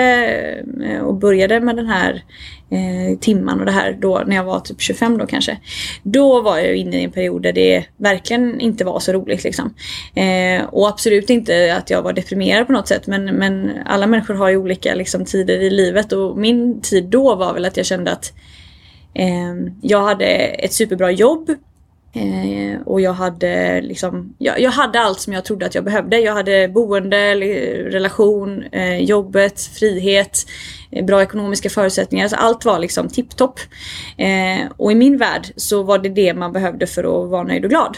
[0.85, 2.23] eh, och började med den här
[2.71, 5.57] eh, timman och det här då när jag var typ 25 då kanske.
[6.03, 9.73] Då var jag inne i en period där det verkligen inte var så roligt liksom.
[10.15, 14.33] Eh, och absolut inte att jag var deprimerad på något sätt men, men alla människor
[14.33, 17.85] har ju olika liksom, tider i livet och min tid då var väl att jag
[17.85, 18.33] kände att
[19.13, 21.49] eh, jag hade ett superbra jobb
[22.13, 26.19] Eh, och jag hade liksom, jag, jag, hade allt som jag trodde att jag behövde.
[26.19, 27.35] Jag hade boende,
[27.85, 30.45] relation, eh, jobbet, frihet,
[30.91, 32.25] eh, bra ekonomiska förutsättningar.
[32.25, 33.59] Alltså allt var liksom tipptopp.
[34.17, 37.63] Eh, och i min värld så var det det man behövde för att vara nöjd
[37.63, 37.97] och glad.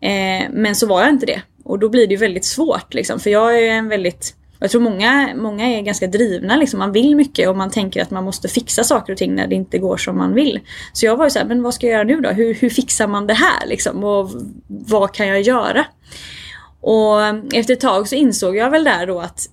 [0.00, 1.42] Eh, men så var jag inte det.
[1.64, 5.34] Och då blir det väldigt svårt liksom, för jag är en väldigt jag tror många,
[5.36, 6.56] många är ganska drivna.
[6.56, 6.78] Liksom.
[6.78, 9.54] Man vill mycket och man tänker att man måste fixa saker och ting när det
[9.54, 10.60] inte går som man vill.
[10.92, 12.28] Så jag var ju såhär, men vad ska jag göra nu då?
[12.28, 13.66] Hur, hur fixar man det här?
[13.66, 14.04] Liksom?
[14.04, 14.30] Och
[14.66, 15.84] vad kan jag göra?
[16.80, 17.20] Och
[17.54, 19.48] efter ett tag så insåg jag väl där då att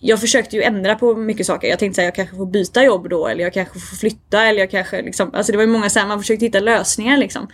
[0.00, 1.68] jag försökte ju ändra på mycket saker.
[1.68, 4.60] Jag tänkte att jag kanske får byta jobb då eller jag kanske får flytta eller
[4.60, 7.48] jag kanske liksom, alltså det var ju många så här, man försökte hitta lösningar liksom.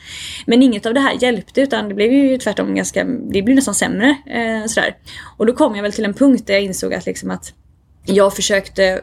[0.46, 3.74] Men inget av det här hjälpte utan det blev ju tvärtom ganska, det blev nästan
[3.74, 4.96] sämre eh, sådär.
[5.36, 7.52] Och då kom jag väl till en punkt där jag insåg att liksom att
[8.06, 9.00] jag försökte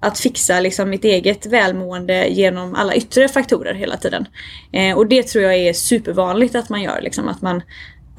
[0.00, 4.26] att fixa liksom mitt eget välmående genom alla yttre faktorer hela tiden.
[4.72, 7.00] Eh, och det tror jag är supervanligt att man gör.
[7.00, 7.62] Liksom, att man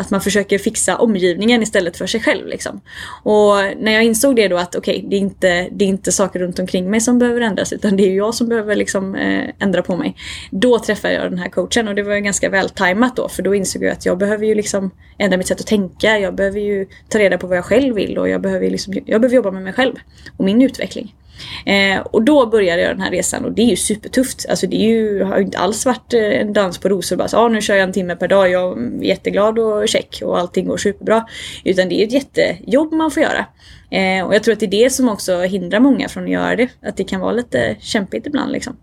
[0.02, 2.48] att man försöker fixa omgivningen istället för sig själv.
[2.48, 2.82] Liksom.
[3.24, 6.12] Och när jag insåg det då att okej, okay, det, är inte, det är inte
[6.12, 9.50] saker runt omkring mig som behöver ändras utan det är jag som behöver liksom, eh,
[9.60, 10.16] ändra på mig.
[10.52, 13.84] Då träffade jag den här coachen och det var ganska vältajmat då för då insåg
[13.84, 16.20] jag att jag behöver ju liksom ändra mitt sätt att tänka.
[16.20, 19.22] Jag behöver ju ta reda på vad jag själv vill och jag behöver, liksom, jag
[19.22, 19.96] behöver jobba med mig själv
[20.38, 21.16] och min utveckling.
[21.66, 24.46] Eh, och då började jag den här resan och det är ju supertufft.
[24.50, 27.28] Alltså det är ju, har ju inte alls varit eh, en dans på rosor bara
[27.28, 30.40] så ah, nu kör jag en timme per dag, jag är jätteglad och check och
[30.40, 31.26] allting går superbra.
[31.64, 33.46] Utan det är ett jättejobb man får göra.
[33.92, 36.56] Eh, och jag tror att det är det som också hindrar många från att göra
[36.56, 36.70] det.
[36.82, 38.78] Att det kan vara lite kämpigt ibland liksom.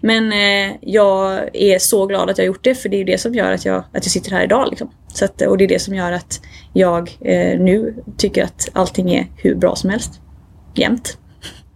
[0.00, 3.04] Men eh, jag är så glad att jag har gjort det för det är ju
[3.04, 4.66] det som gör att jag, att jag sitter här idag.
[4.70, 4.90] Liksom.
[5.14, 6.40] Så att, och det är det som gör att
[6.72, 10.20] jag eh, nu tycker att allting är hur bra som helst.
[10.74, 11.18] Jämt.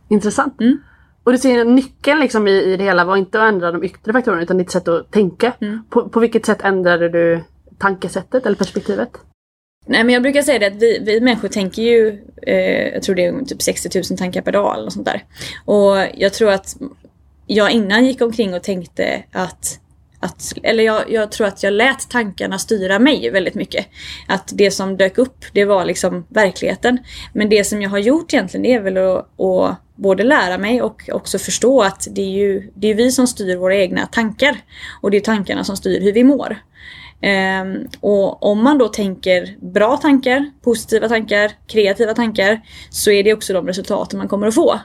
[0.08, 0.60] Intressant.
[0.60, 0.78] Mm.
[1.24, 4.12] Och du ser nyckeln liksom i, i det hela var inte att ändra de yttre
[4.12, 5.52] faktorerna utan ditt sätt att tänka.
[5.60, 5.82] Mm.
[5.90, 7.44] På, på vilket sätt ändrade du
[7.78, 9.10] tankesättet eller perspektivet?
[9.86, 13.14] Nej men jag brukar säga det att vi, vi människor tänker ju, eh, jag tror
[13.14, 15.24] det är typ 60 000 tankar per dag eller sånt där.
[15.64, 16.76] Och jag tror att
[17.46, 19.80] jag innan gick omkring och tänkte att
[20.20, 23.86] att, eller jag, jag, tror att jag lät tankarna styra mig väldigt mycket.
[24.28, 26.98] Att det som dök upp, det var liksom verkligheten.
[27.32, 31.10] Men det som jag har gjort egentligen är väl att, att både lära mig och
[31.12, 34.56] också förstå att det är ju det är vi som styr våra egna tankar.
[35.02, 36.56] Och det är tankarna som styr hur vi mår.
[37.62, 43.32] Um, och om man då tänker bra tankar, positiva tankar, kreativa tankar så är det
[43.32, 44.80] också de resultaten man kommer att få.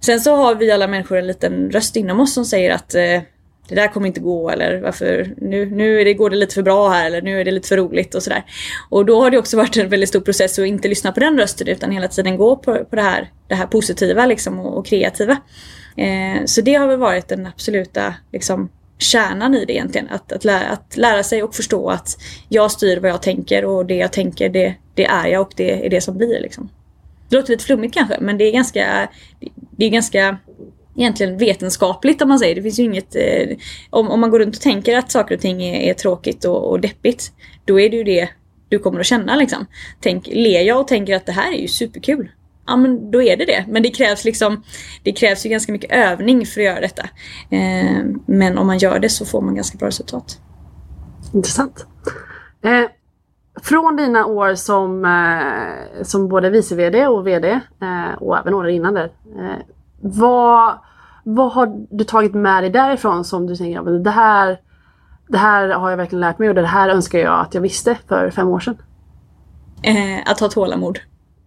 [0.00, 3.22] Sen så har vi alla människor en liten röst inom oss som säger att uh,
[3.68, 6.62] det där kommer inte gå eller varför nu, nu är det, går det lite för
[6.62, 8.44] bra här eller nu är det lite för roligt och sådär.
[8.90, 11.38] Och då har det också varit en väldigt stor process att inte lyssna på den
[11.38, 14.86] rösten utan hela tiden gå på, på det, här, det här positiva liksom och, och
[14.86, 15.36] kreativa.
[15.96, 20.08] Eh, så det har väl varit den absoluta liksom, kärnan i det egentligen.
[20.10, 23.86] Att, att, lära, att lära sig och förstå att jag styr vad jag tänker och
[23.86, 26.40] det jag tänker det, det är jag och det är det som blir.
[26.40, 26.68] Liksom.
[27.28, 29.08] Det låter lite flummigt kanske men det är ganska,
[29.76, 30.38] det är ganska
[30.96, 32.54] egentligen vetenskapligt om man säger.
[32.54, 33.16] Det finns ju inget...
[33.16, 33.56] Eh,
[33.90, 36.70] om, om man går runt och tänker att saker och ting är, är tråkigt och,
[36.70, 37.32] och deppigt.
[37.64, 38.28] Då är det ju det
[38.68, 39.66] du kommer att känna liksom.
[40.00, 42.30] Tänk, ler jag och tänker att det här är ju superkul.
[42.66, 43.64] Ja men då är det det.
[43.68, 44.62] Men det krävs liksom
[45.02, 47.02] Det krävs ju ganska mycket övning för att göra detta.
[47.50, 50.38] Eh, men om man gör det så får man ganska bra resultat.
[51.34, 51.86] Intressant.
[52.64, 52.90] Eh,
[53.62, 58.74] från dina år som, eh, som både vice VD och VD eh, och även åren
[58.74, 59.12] innan där.
[59.38, 59.73] Eh,
[60.06, 60.78] vad,
[61.24, 64.60] vad har du tagit med dig därifrån som du tänker det här,
[65.28, 67.98] det här har jag verkligen lärt mig och det här önskar jag att jag visste
[68.08, 68.76] för fem år sedan?
[69.82, 70.98] Eh, att ha tålamod.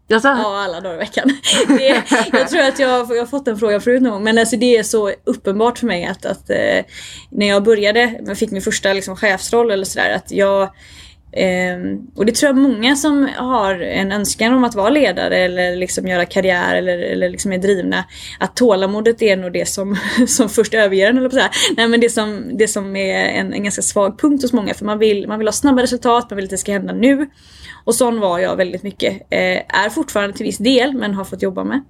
[0.08, 0.28] Jaså?
[0.28, 1.30] Ja, alla dagar i veckan.
[1.68, 4.58] Det, jag tror att jag, jag har fått den frågan förut någon gång, men alltså
[4.58, 6.86] det är så uppenbart för mig att, att eh,
[7.30, 10.70] när jag började, jag fick min första liksom, chefsroll eller sådär, att jag
[11.32, 15.76] Ehm, och det tror jag många som har en önskan om att vara ledare eller
[15.76, 18.06] liksom göra karriär eller, eller liksom är drivna.
[18.40, 21.52] Att tålamodet är nog det som, som först överger en eller på så här.
[21.78, 24.86] Nej men det som, det som är en, en ganska svag punkt hos många för
[24.86, 27.28] man vill, man vill ha snabba resultat, man vill att det ska hända nu.
[27.84, 29.14] Och sån var jag väldigt mycket.
[29.14, 31.82] Eh, är fortfarande till viss del men har fått jobba med.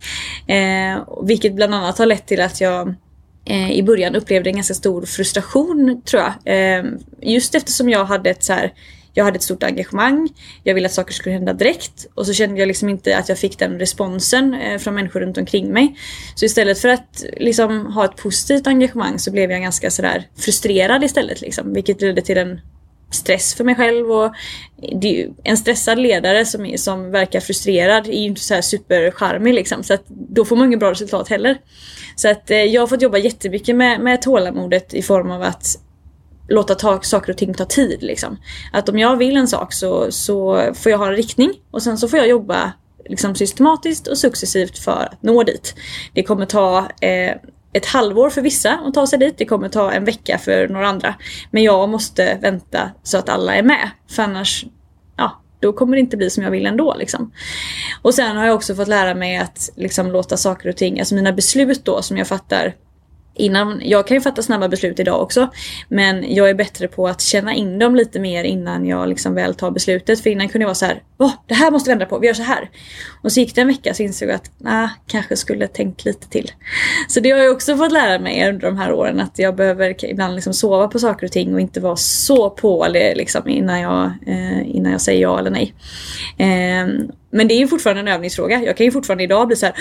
[0.47, 2.95] Eh, vilket bland annat har lett till att jag
[3.45, 6.33] eh, i början upplevde en ganska stor frustration tror jag.
[6.55, 6.85] Eh,
[7.21, 8.73] just eftersom jag hade ett så här
[9.17, 10.29] jag hade ett stort engagemang.
[10.63, 12.07] Jag ville att saker skulle hända direkt.
[12.15, 15.37] Och så kände jag liksom inte att jag fick den responsen eh, från människor runt
[15.37, 15.99] omkring mig.
[16.35, 21.03] Så istället för att liksom ha ett positivt engagemang så blev jag ganska sådär frustrerad
[21.03, 21.41] istället.
[21.41, 22.61] Liksom, vilket ledde till en
[23.11, 24.11] stress för mig själv.
[24.11, 24.33] Och
[25.43, 29.83] en stressad ledare som, som verkar frustrerad är ju inte så här supercharmig liksom.
[29.83, 31.57] Så att då får man inget bra resultat heller.
[32.15, 35.86] Så att eh, jag har fått jobba jättemycket med, med tålamodet i form av att
[36.47, 38.03] låta ta, saker och ting ta tid.
[38.03, 38.37] Liksom.
[38.73, 41.97] Att om jag vill en sak så, så får jag ha en riktning och sen
[41.97, 42.73] så får jag jobba
[43.09, 45.75] liksom, systematiskt och successivt för att nå dit.
[46.13, 47.35] Det kommer ta eh,
[47.73, 49.37] ett halvår för vissa att ta sig dit.
[49.37, 51.15] Det kommer ta en vecka för några andra.
[51.51, 53.89] Men jag måste vänta så att alla är med.
[54.09, 54.65] För annars,
[55.17, 56.95] ja, då kommer det inte bli som jag vill ändå.
[56.99, 57.31] Liksom.
[58.01, 61.15] Och sen har jag också fått lära mig att liksom, låta saker och ting, alltså
[61.15, 62.75] mina beslut då som jag fattar
[63.37, 65.49] innan, jag kan ju fatta snabba beslut idag också.
[65.89, 69.55] Men jag är bättre på att känna in dem lite mer innan jag liksom väl
[69.55, 70.19] tar beslutet.
[70.19, 72.27] För innan kunde jag vara så här, oh, det här måste vi ändra på, vi
[72.27, 72.69] gör så här.
[73.23, 76.29] Och så gick det en vecka så insåg jag att, nah, kanske skulle tänkt lite
[76.29, 76.51] till.
[77.07, 80.05] Så det har jag också fått lära mig under de här åren att jag behöver
[80.05, 83.81] ibland liksom sova på saker och ting och inte vara så på det liksom innan
[83.81, 85.73] jag, eh, innan jag säger ja eller nej.
[86.37, 86.87] Eh,
[87.29, 88.63] men det är ju fortfarande en övningsfråga.
[88.63, 89.75] Jag kan ju fortfarande idag bli så här,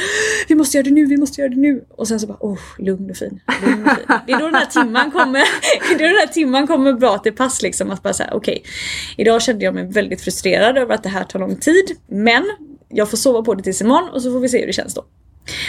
[0.49, 1.85] vi måste göra det nu, vi måste göra det nu.
[1.91, 3.41] Och sen så bara, oh, lugn och fin.
[3.67, 4.05] Lugn och fin.
[4.27, 5.45] Det är då den här timman kommer,
[5.89, 7.91] det är då den här timman kommer bra till pass liksom.
[7.91, 8.73] Att bara säga, okej, okay,
[9.17, 11.97] idag kände jag mig väldigt frustrerad över att det här tar lång tid.
[12.07, 12.45] Men
[12.89, 14.95] jag får sova på det tills imorgon och så får vi se hur det känns
[14.95, 15.05] då.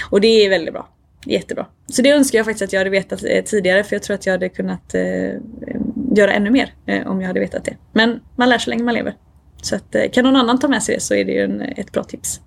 [0.09, 0.89] Och det är väldigt bra.
[1.25, 1.65] Jättebra.
[1.87, 4.25] Så det önskar jag faktiskt att jag hade vetat eh, tidigare för jag tror att
[4.25, 5.37] jag hade kunnat eh, eh,
[6.15, 7.77] göra ännu mer eh, om jag hade vetat det.
[7.91, 9.15] Men man lär sig länge man lever.
[9.67, 11.61] Så att, eh, kan någon annan ta med sig det så är det ju en,
[11.61, 12.41] ett bra tips.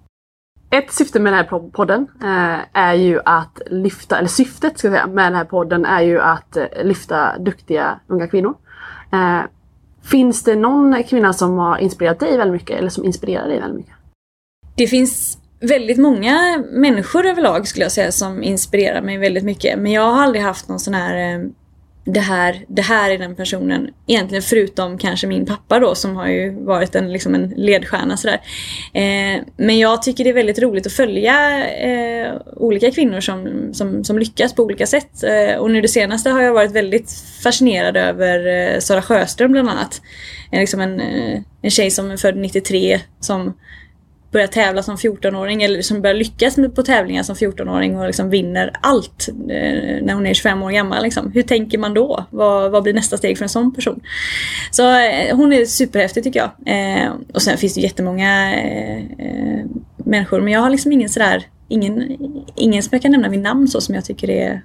[0.70, 4.94] ett syfte med den här podden eh, är ju att lyfta, eller syftet ska jag
[4.94, 8.54] säga, med den här podden är ju att eh, lyfta duktiga unga kvinnor.
[10.02, 13.76] Finns det någon kvinna som har inspirerat dig väldigt mycket eller som inspirerar dig väldigt
[13.76, 13.94] mycket?
[14.76, 19.78] Det finns väldigt många människor överlag skulle jag säga som inspirerar mig väldigt mycket.
[19.78, 21.50] Men jag har aldrig haft någon sån här
[22.12, 23.90] det här, det här är den personen.
[24.06, 28.40] Egentligen förutom kanske min pappa då som har ju varit en, liksom en ledstjärna sådär.
[28.92, 34.04] Eh, men jag tycker det är väldigt roligt att följa eh, olika kvinnor som, som,
[34.04, 35.24] som lyckas på olika sätt.
[35.24, 39.68] Eh, och nu det senaste har jag varit väldigt fascinerad över eh, Sara Sjöström bland
[39.68, 40.02] annat.
[40.52, 43.54] Eh, liksom en, eh, en tjej som är född 93 som
[44.30, 48.70] börjar tävla som 14-åring eller som börjar lyckas på tävlingar som 14-åring och liksom vinner
[48.80, 51.02] allt eh, när hon är 25 år gammal.
[51.02, 51.32] Liksom.
[51.32, 52.24] Hur tänker man då?
[52.30, 54.00] Vad, vad blir nästa steg för en sån person?
[54.70, 56.50] Så eh, hon är superhäftig tycker jag.
[56.66, 59.64] Eh, och sen finns det jättemånga eh, eh,
[59.96, 62.16] människor men jag har liksom ingen sådär, ingen,
[62.56, 64.64] ingen som jag kan nämna vid namn så som jag tycker är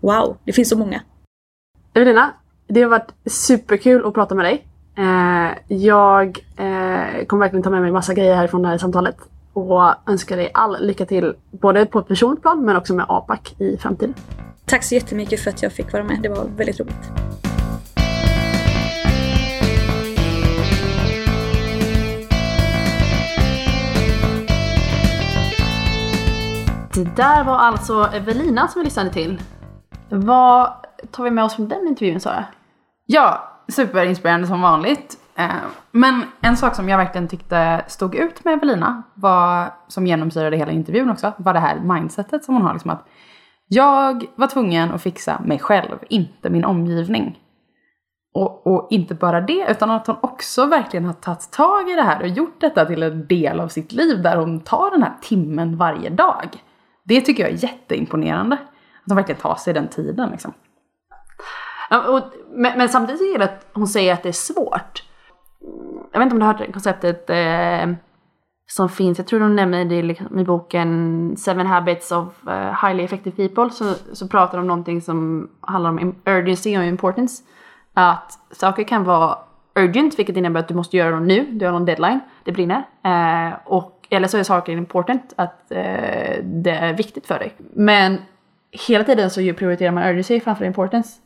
[0.00, 0.36] wow.
[0.44, 1.02] Det finns så många.
[1.94, 2.34] Evelina,
[2.68, 4.66] det har varit superkul att prata med dig.
[5.00, 9.16] Eh, jag eh, kommer verkligen ta med mig massa grejer härifrån det här samtalet
[9.52, 13.40] och önskar dig all lycka till både på ett personligt plan men också med APAC
[13.58, 14.14] i framtiden.
[14.64, 16.18] Tack så jättemycket för att jag fick vara med.
[16.22, 17.10] Det var väldigt roligt.
[26.94, 29.42] Det där var alltså Evelina som vi lyssnade till.
[30.08, 30.72] Vad
[31.10, 32.44] tar vi med oss från den intervjun Sara?
[33.06, 35.18] Ja, superinspirerande som vanligt.
[35.34, 35.50] Eh,
[35.90, 40.72] men en sak som jag verkligen tyckte stod ut med Evelina, var, som genomsyrade hela
[40.72, 42.72] intervjun också, var det här mindsetet som hon har.
[42.72, 43.06] Liksom att
[43.68, 47.38] jag var tvungen att fixa mig själv, inte min omgivning.
[48.34, 52.02] Och, och, inte bara det, utan att hon också verkligen har tagit tag i det
[52.02, 55.14] här och gjort detta till en del av sitt liv där hon tar den här
[55.22, 56.48] timmen varje dag.
[57.04, 58.56] Det tycker jag är jätteimponerande.
[58.56, 60.52] Att hon verkligen tar sig den tiden liksom.
[61.90, 65.02] Och, men, men, samtidigt är det att hon säger att det är svårt.
[66.12, 67.96] Jag vet inte om du har hört det konceptet eh,
[68.70, 73.04] som finns, jag tror de nämner det liksom, i boken Seven Habits of uh, Highly
[73.04, 73.70] Effective People.
[73.70, 77.42] Så, så pratar de om någonting som handlar om urgency och importance.
[77.94, 79.38] Att saker kan vara
[79.74, 82.82] urgent, vilket innebär att du måste göra dem nu, du har någon deadline, det brinner.
[83.04, 87.54] Eh, och, eller så är saker important, att eh, det är viktigt för dig.
[87.72, 88.18] Men
[88.88, 91.20] hela tiden så prioriterar man urgency framför importance.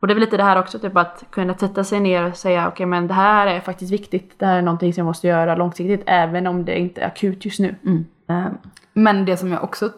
[0.00, 2.36] Och det är väl lite det här också, typ att kunna sätta sig ner och
[2.36, 4.38] säga okej okay, men det här är faktiskt viktigt.
[4.38, 7.44] Det här är någonting som jag måste göra långsiktigt även om det inte är akut
[7.44, 7.74] just nu.
[7.84, 8.04] Mm.
[8.30, 8.52] Uh,
[8.92, 9.90] men det som jag också,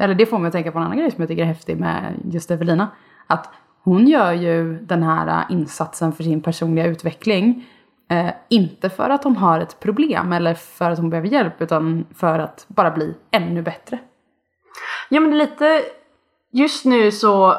[0.00, 1.76] eller det får mig att tänka på en annan grej som jag tycker är häftig
[1.76, 2.88] med just Evelina.
[3.26, 3.48] Att
[3.82, 7.66] hon gör ju den här insatsen för sin personliga utveckling.
[8.12, 12.06] Uh, inte för att hon har ett problem eller för att hon behöver hjälp utan
[12.14, 13.98] för att bara bli ännu bättre.
[15.08, 15.82] Ja men lite,
[16.50, 17.56] just nu så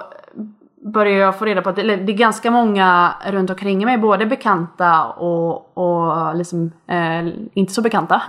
[0.84, 5.06] börjar jag få reda på att det, är ganska många runt omkring mig, både bekanta
[5.06, 8.22] och, och liksom, eh, inte så bekanta,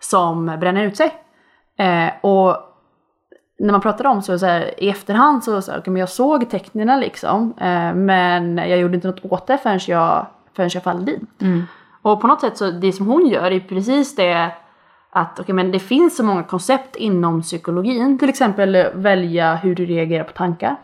[0.00, 1.14] som bränner ut sig.
[1.78, 2.56] Eh, och
[3.58, 6.50] när man pratar om så, så här, i efterhand så, så okay, men jag såg
[6.50, 11.04] tecknen liksom, eh, men jag gjorde inte något åt det förrän jag, förrän jag föll
[11.04, 11.22] dit.
[11.40, 11.62] Mm.
[12.02, 14.50] Och på något sätt så det som hon gör är precis det
[15.10, 19.86] att okay, men det finns så många koncept inom psykologin, till exempel välja hur du
[19.86, 20.76] reagerar på tankar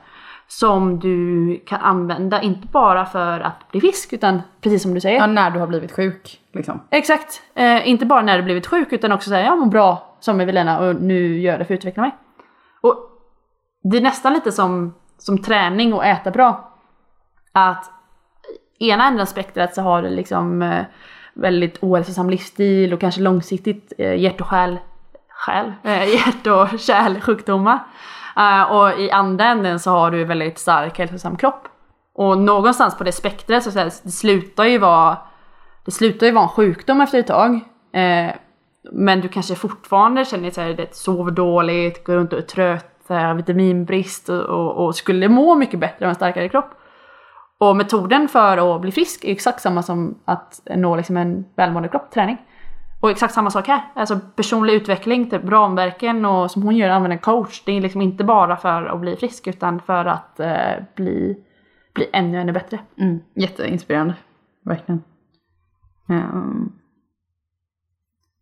[0.58, 5.18] som du kan använda, inte bara för att bli frisk utan precis som du säger.
[5.18, 6.40] Ja, när du har blivit sjuk.
[6.52, 6.80] Liksom.
[6.90, 7.42] Exakt.
[7.54, 10.78] Eh, inte bara när du blivit sjuk utan också säga jag mår bra som Evelina
[10.78, 12.10] och nu gör det för att utveckla mig.
[12.80, 12.96] Och
[13.82, 16.78] det är nästan lite som, som träning och äta bra.
[17.52, 17.90] Att
[18.78, 20.84] ena änden av spektrat så har du liksom eh,
[21.34, 24.78] väldigt ohälsosam livsstil och kanske långsiktigt eh, hjärt och själ,
[25.46, 27.78] själ, eh, hjärt och kärlsjukdomar.
[28.36, 31.68] Eh, och i andra änden så har du väldigt stark hälsosam kropp.
[32.14, 35.18] Och någonstans på det spektret så, så här, det slutar ju vara
[35.84, 37.54] det slutar ju vara en sjukdom efter ett tag.
[37.92, 38.34] Eh,
[38.92, 43.04] men du kanske fortfarande känner att här, det sover dåligt, går runt och är trött,
[43.08, 46.70] här, vitaminbrist och, och, och, skulle må mycket bättre av en starkare kropp.
[47.58, 51.88] Och metoden för att bli frisk är exakt samma som att nå liksom en välmående
[51.88, 52.38] kropp, träning.
[53.02, 53.82] Och exakt samma sak här.
[53.94, 57.62] Alltså personlig utveckling, typ ramverken och som hon gör, använder coach.
[57.66, 61.38] Det är liksom inte bara för att bli frisk utan för att eh, bli,
[61.94, 62.78] bli ännu, ännu bättre.
[62.98, 63.20] Mm.
[63.34, 64.14] Jätteinspirerande,
[64.64, 65.02] verkligen.
[66.08, 66.72] Um.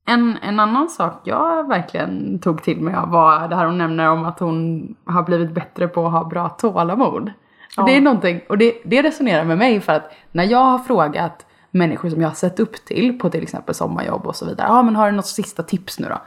[0.07, 4.11] En, en annan sak jag verkligen tog till mig av var det här hon nämner
[4.11, 7.33] om att hon har blivit bättre på att ha bra tålamod.
[7.77, 7.83] Ja.
[7.83, 11.47] Det är någonting, och det, det resonerar med mig för att när jag har frågat
[11.71, 14.67] människor som jag har sett upp till på till exempel sommarjobb och så vidare.
[14.69, 16.19] Ja ah, men har du något sista tips nu då?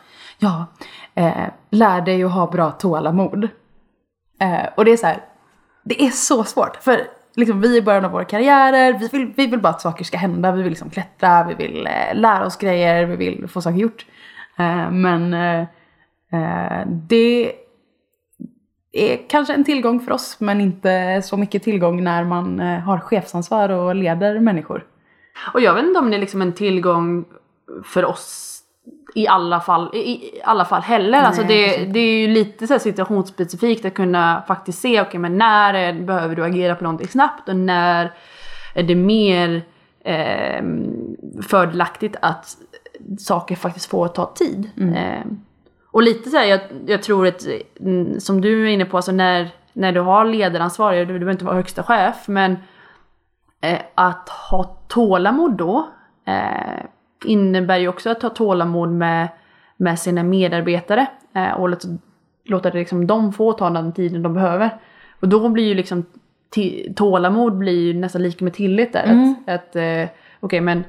[0.44, 0.66] ja,
[1.16, 3.44] eh, lär dig att ha bra tålamod.
[4.40, 5.22] Eh, och det är så här,
[5.84, 6.76] det är så svårt.
[6.76, 7.02] För
[7.36, 10.04] liksom, vi är i början av våra karriärer, vi vill, vi vill bara att saker
[10.04, 13.62] ska hända, vi vill liksom klättra, vi vill eh, lära oss grejer, vi vill få
[13.62, 14.06] saker gjort.
[14.58, 15.62] Eh, men eh,
[16.32, 17.54] eh, det
[18.92, 23.00] är kanske en tillgång för oss, men inte så mycket tillgång när man eh, har
[23.00, 24.86] chefsansvar och leder människor.
[25.54, 27.26] Och jag vet inte om det är liksom en tillgång
[27.84, 28.60] för oss
[29.16, 31.18] i alla fall, i, i alla fall heller.
[31.18, 31.94] Nej, alltså det, precis.
[31.94, 36.36] det är ju lite så situationsspecifikt att kunna faktiskt se, okej men när är, behöver
[36.36, 38.12] du agera på någonting snabbt och när
[38.76, 39.62] är det mer
[40.04, 40.64] eh,
[41.42, 42.58] fördelaktigt att
[43.20, 44.70] saker faktiskt får ta tid.
[44.96, 45.32] Eh,
[45.92, 47.48] och lite så här, jag, jag tror att,
[47.80, 51.32] mm, som du är inne på, alltså när, när du har ledaransvar, du, du behöver
[51.32, 52.58] inte vara högsta chef, men
[53.64, 55.88] eh, att ha tålamod då
[56.26, 56.86] eh,
[57.26, 59.28] innebär ju också att ha tålamod med,
[59.78, 61.88] med sina medarbetare eh, och låta,
[62.44, 64.70] låta det liksom, de få ta den tiden de behöver.
[65.20, 66.06] Och då blir ju liksom
[66.96, 69.34] tålamod blir ju nästan lika med tillit där.
[69.48, 70.10] Att, att eh,
[70.40, 70.84] okej men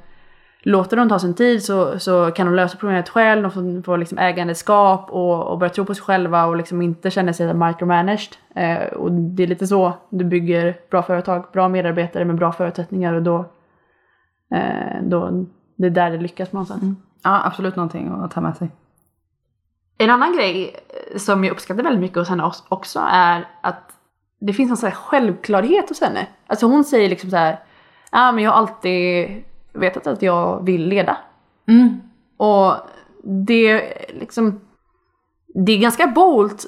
[0.64, 4.18] låter de ta sin tid så, så kan de lösa problemet själv, de får, liksom
[4.18, 8.36] ägandeskap och, och börja tro på sig själva och liksom inte känna sig micromanaged.
[8.54, 13.14] Eh, och det är lite så du bygger bra företag, bra medarbetare med bra förutsättningar
[13.14, 13.44] och då,
[14.54, 15.46] eh, då
[15.76, 16.82] det är där det lyckas på något sätt.
[17.22, 18.70] Ja, absolut någonting att ta med sig.
[19.98, 20.76] En annan grej
[21.12, 23.90] eh, som jag uppskattar väldigt mycket hos henne också är att
[24.40, 26.26] det finns en sån här självklarhet hos henne.
[26.46, 27.58] Alltså hon säger liksom så här,
[28.12, 29.44] ja men jag har alltid
[29.74, 31.16] vetat att jag vill leda.
[31.68, 32.00] Mm.
[32.36, 32.74] Och
[33.22, 33.82] det är
[34.20, 34.60] liksom,
[35.54, 36.60] det är ganska bold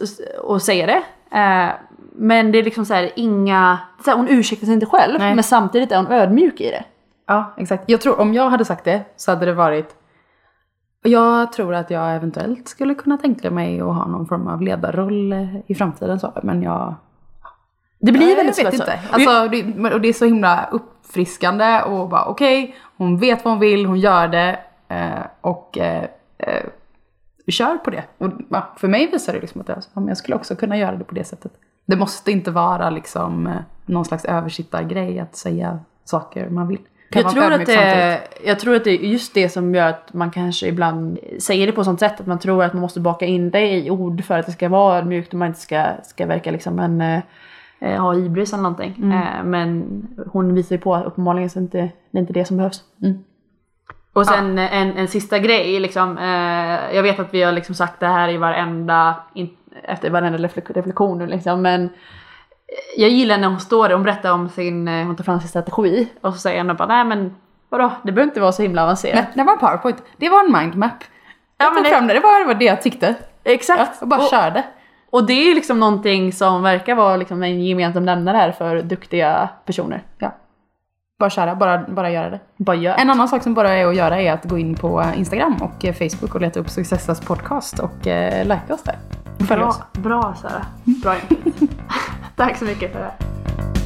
[0.49, 1.03] att säga det.
[1.39, 1.71] Eh,
[2.13, 5.35] men det är liksom så här inga, så här, hon ursäktar sig inte själv Nej.
[5.35, 6.85] men samtidigt är hon ödmjuk i det.
[7.27, 7.85] Ja, exakt.
[7.87, 9.97] Jag tror om jag hade sagt det så hade det varit
[11.07, 15.35] jag tror att jag eventuellt skulle kunna tänka mig att ha någon form av ledarroll
[15.67, 16.95] i framtiden så, men jag...
[18.07, 18.99] Det blir jag väldigt vet inte.
[19.11, 23.61] Alltså, det, och det är så himla uppfriskande och bara okej, hon vet vad hon
[23.61, 26.05] vill, hon gör det eh, och eh,
[26.39, 26.65] eh,
[27.49, 28.05] kör på det.
[28.19, 28.31] Och,
[28.77, 31.53] för mig visar det liksom att jag, skulle också kunna göra det på det sättet.
[31.87, 36.81] Det måste inte vara liksom någon slags översittargrej att säga saker man vill.
[37.11, 40.13] Kan Jag tror, att det, jag tror att det är just det som gör att
[40.13, 43.27] man kanske ibland säger det på sånt sätt att man tror att man måste baka
[43.27, 46.27] in det i ord för att det ska vara ödmjukt och man inte ska, ska
[46.27, 47.23] verka liksom en,
[47.79, 48.95] eh, ha hybris eller någonting.
[48.99, 49.13] Mm.
[49.13, 49.85] Eh, men
[50.33, 51.79] hon visar ju på att uppenbarligen så inte,
[52.11, 52.81] det är inte det som behövs.
[53.03, 53.25] Mm.
[54.13, 57.75] Och sen eh, en, en sista grej, liksom, eh, jag vet att vi har liksom
[57.75, 61.89] sagt det här i varenda, in, efter varenda reflek- reflektion nu liksom, men
[62.97, 65.49] jag gillar när hon står där, hon berättar om sin, eh, hon tar fram sin
[65.49, 67.35] strategi och så säger hon bara nej men
[67.69, 69.15] vadå, det behöver inte vara så himla avancerat.
[69.15, 70.03] Nej, det var en powerpoint.
[70.17, 70.93] Det var en mindmap.
[71.59, 73.15] Jag Ja, men tog det- fram det, det var, det var det jag tyckte.
[73.45, 73.81] Exakt!
[73.81, 74.65] Ja, jag bara och, körde.
[75.11, 79.49] Och det är liksom någonting som verkar vara liksom en gemensam nämnare här för duktiga
[79.65, 80.03] personer.
[80.19, 80.35] Ja.
[81.19, 82.41] Bara köra, bara, bara göra det.
[82.57, 82.95] Bara gör.
[82.95, 85.85] En annan sak som bara är att göra är att gå in på Instagram och
[85.85, 88.99] eh, Facebook och leta upp Successas podcast och eh, likea oss där.
[89.39, 89.81] Följ bra, oss.
[89.93, 90.67] bra Sara.
[90.85, 91.71] Bra input.
[92.37, 93.86] Tack så mycket för det här.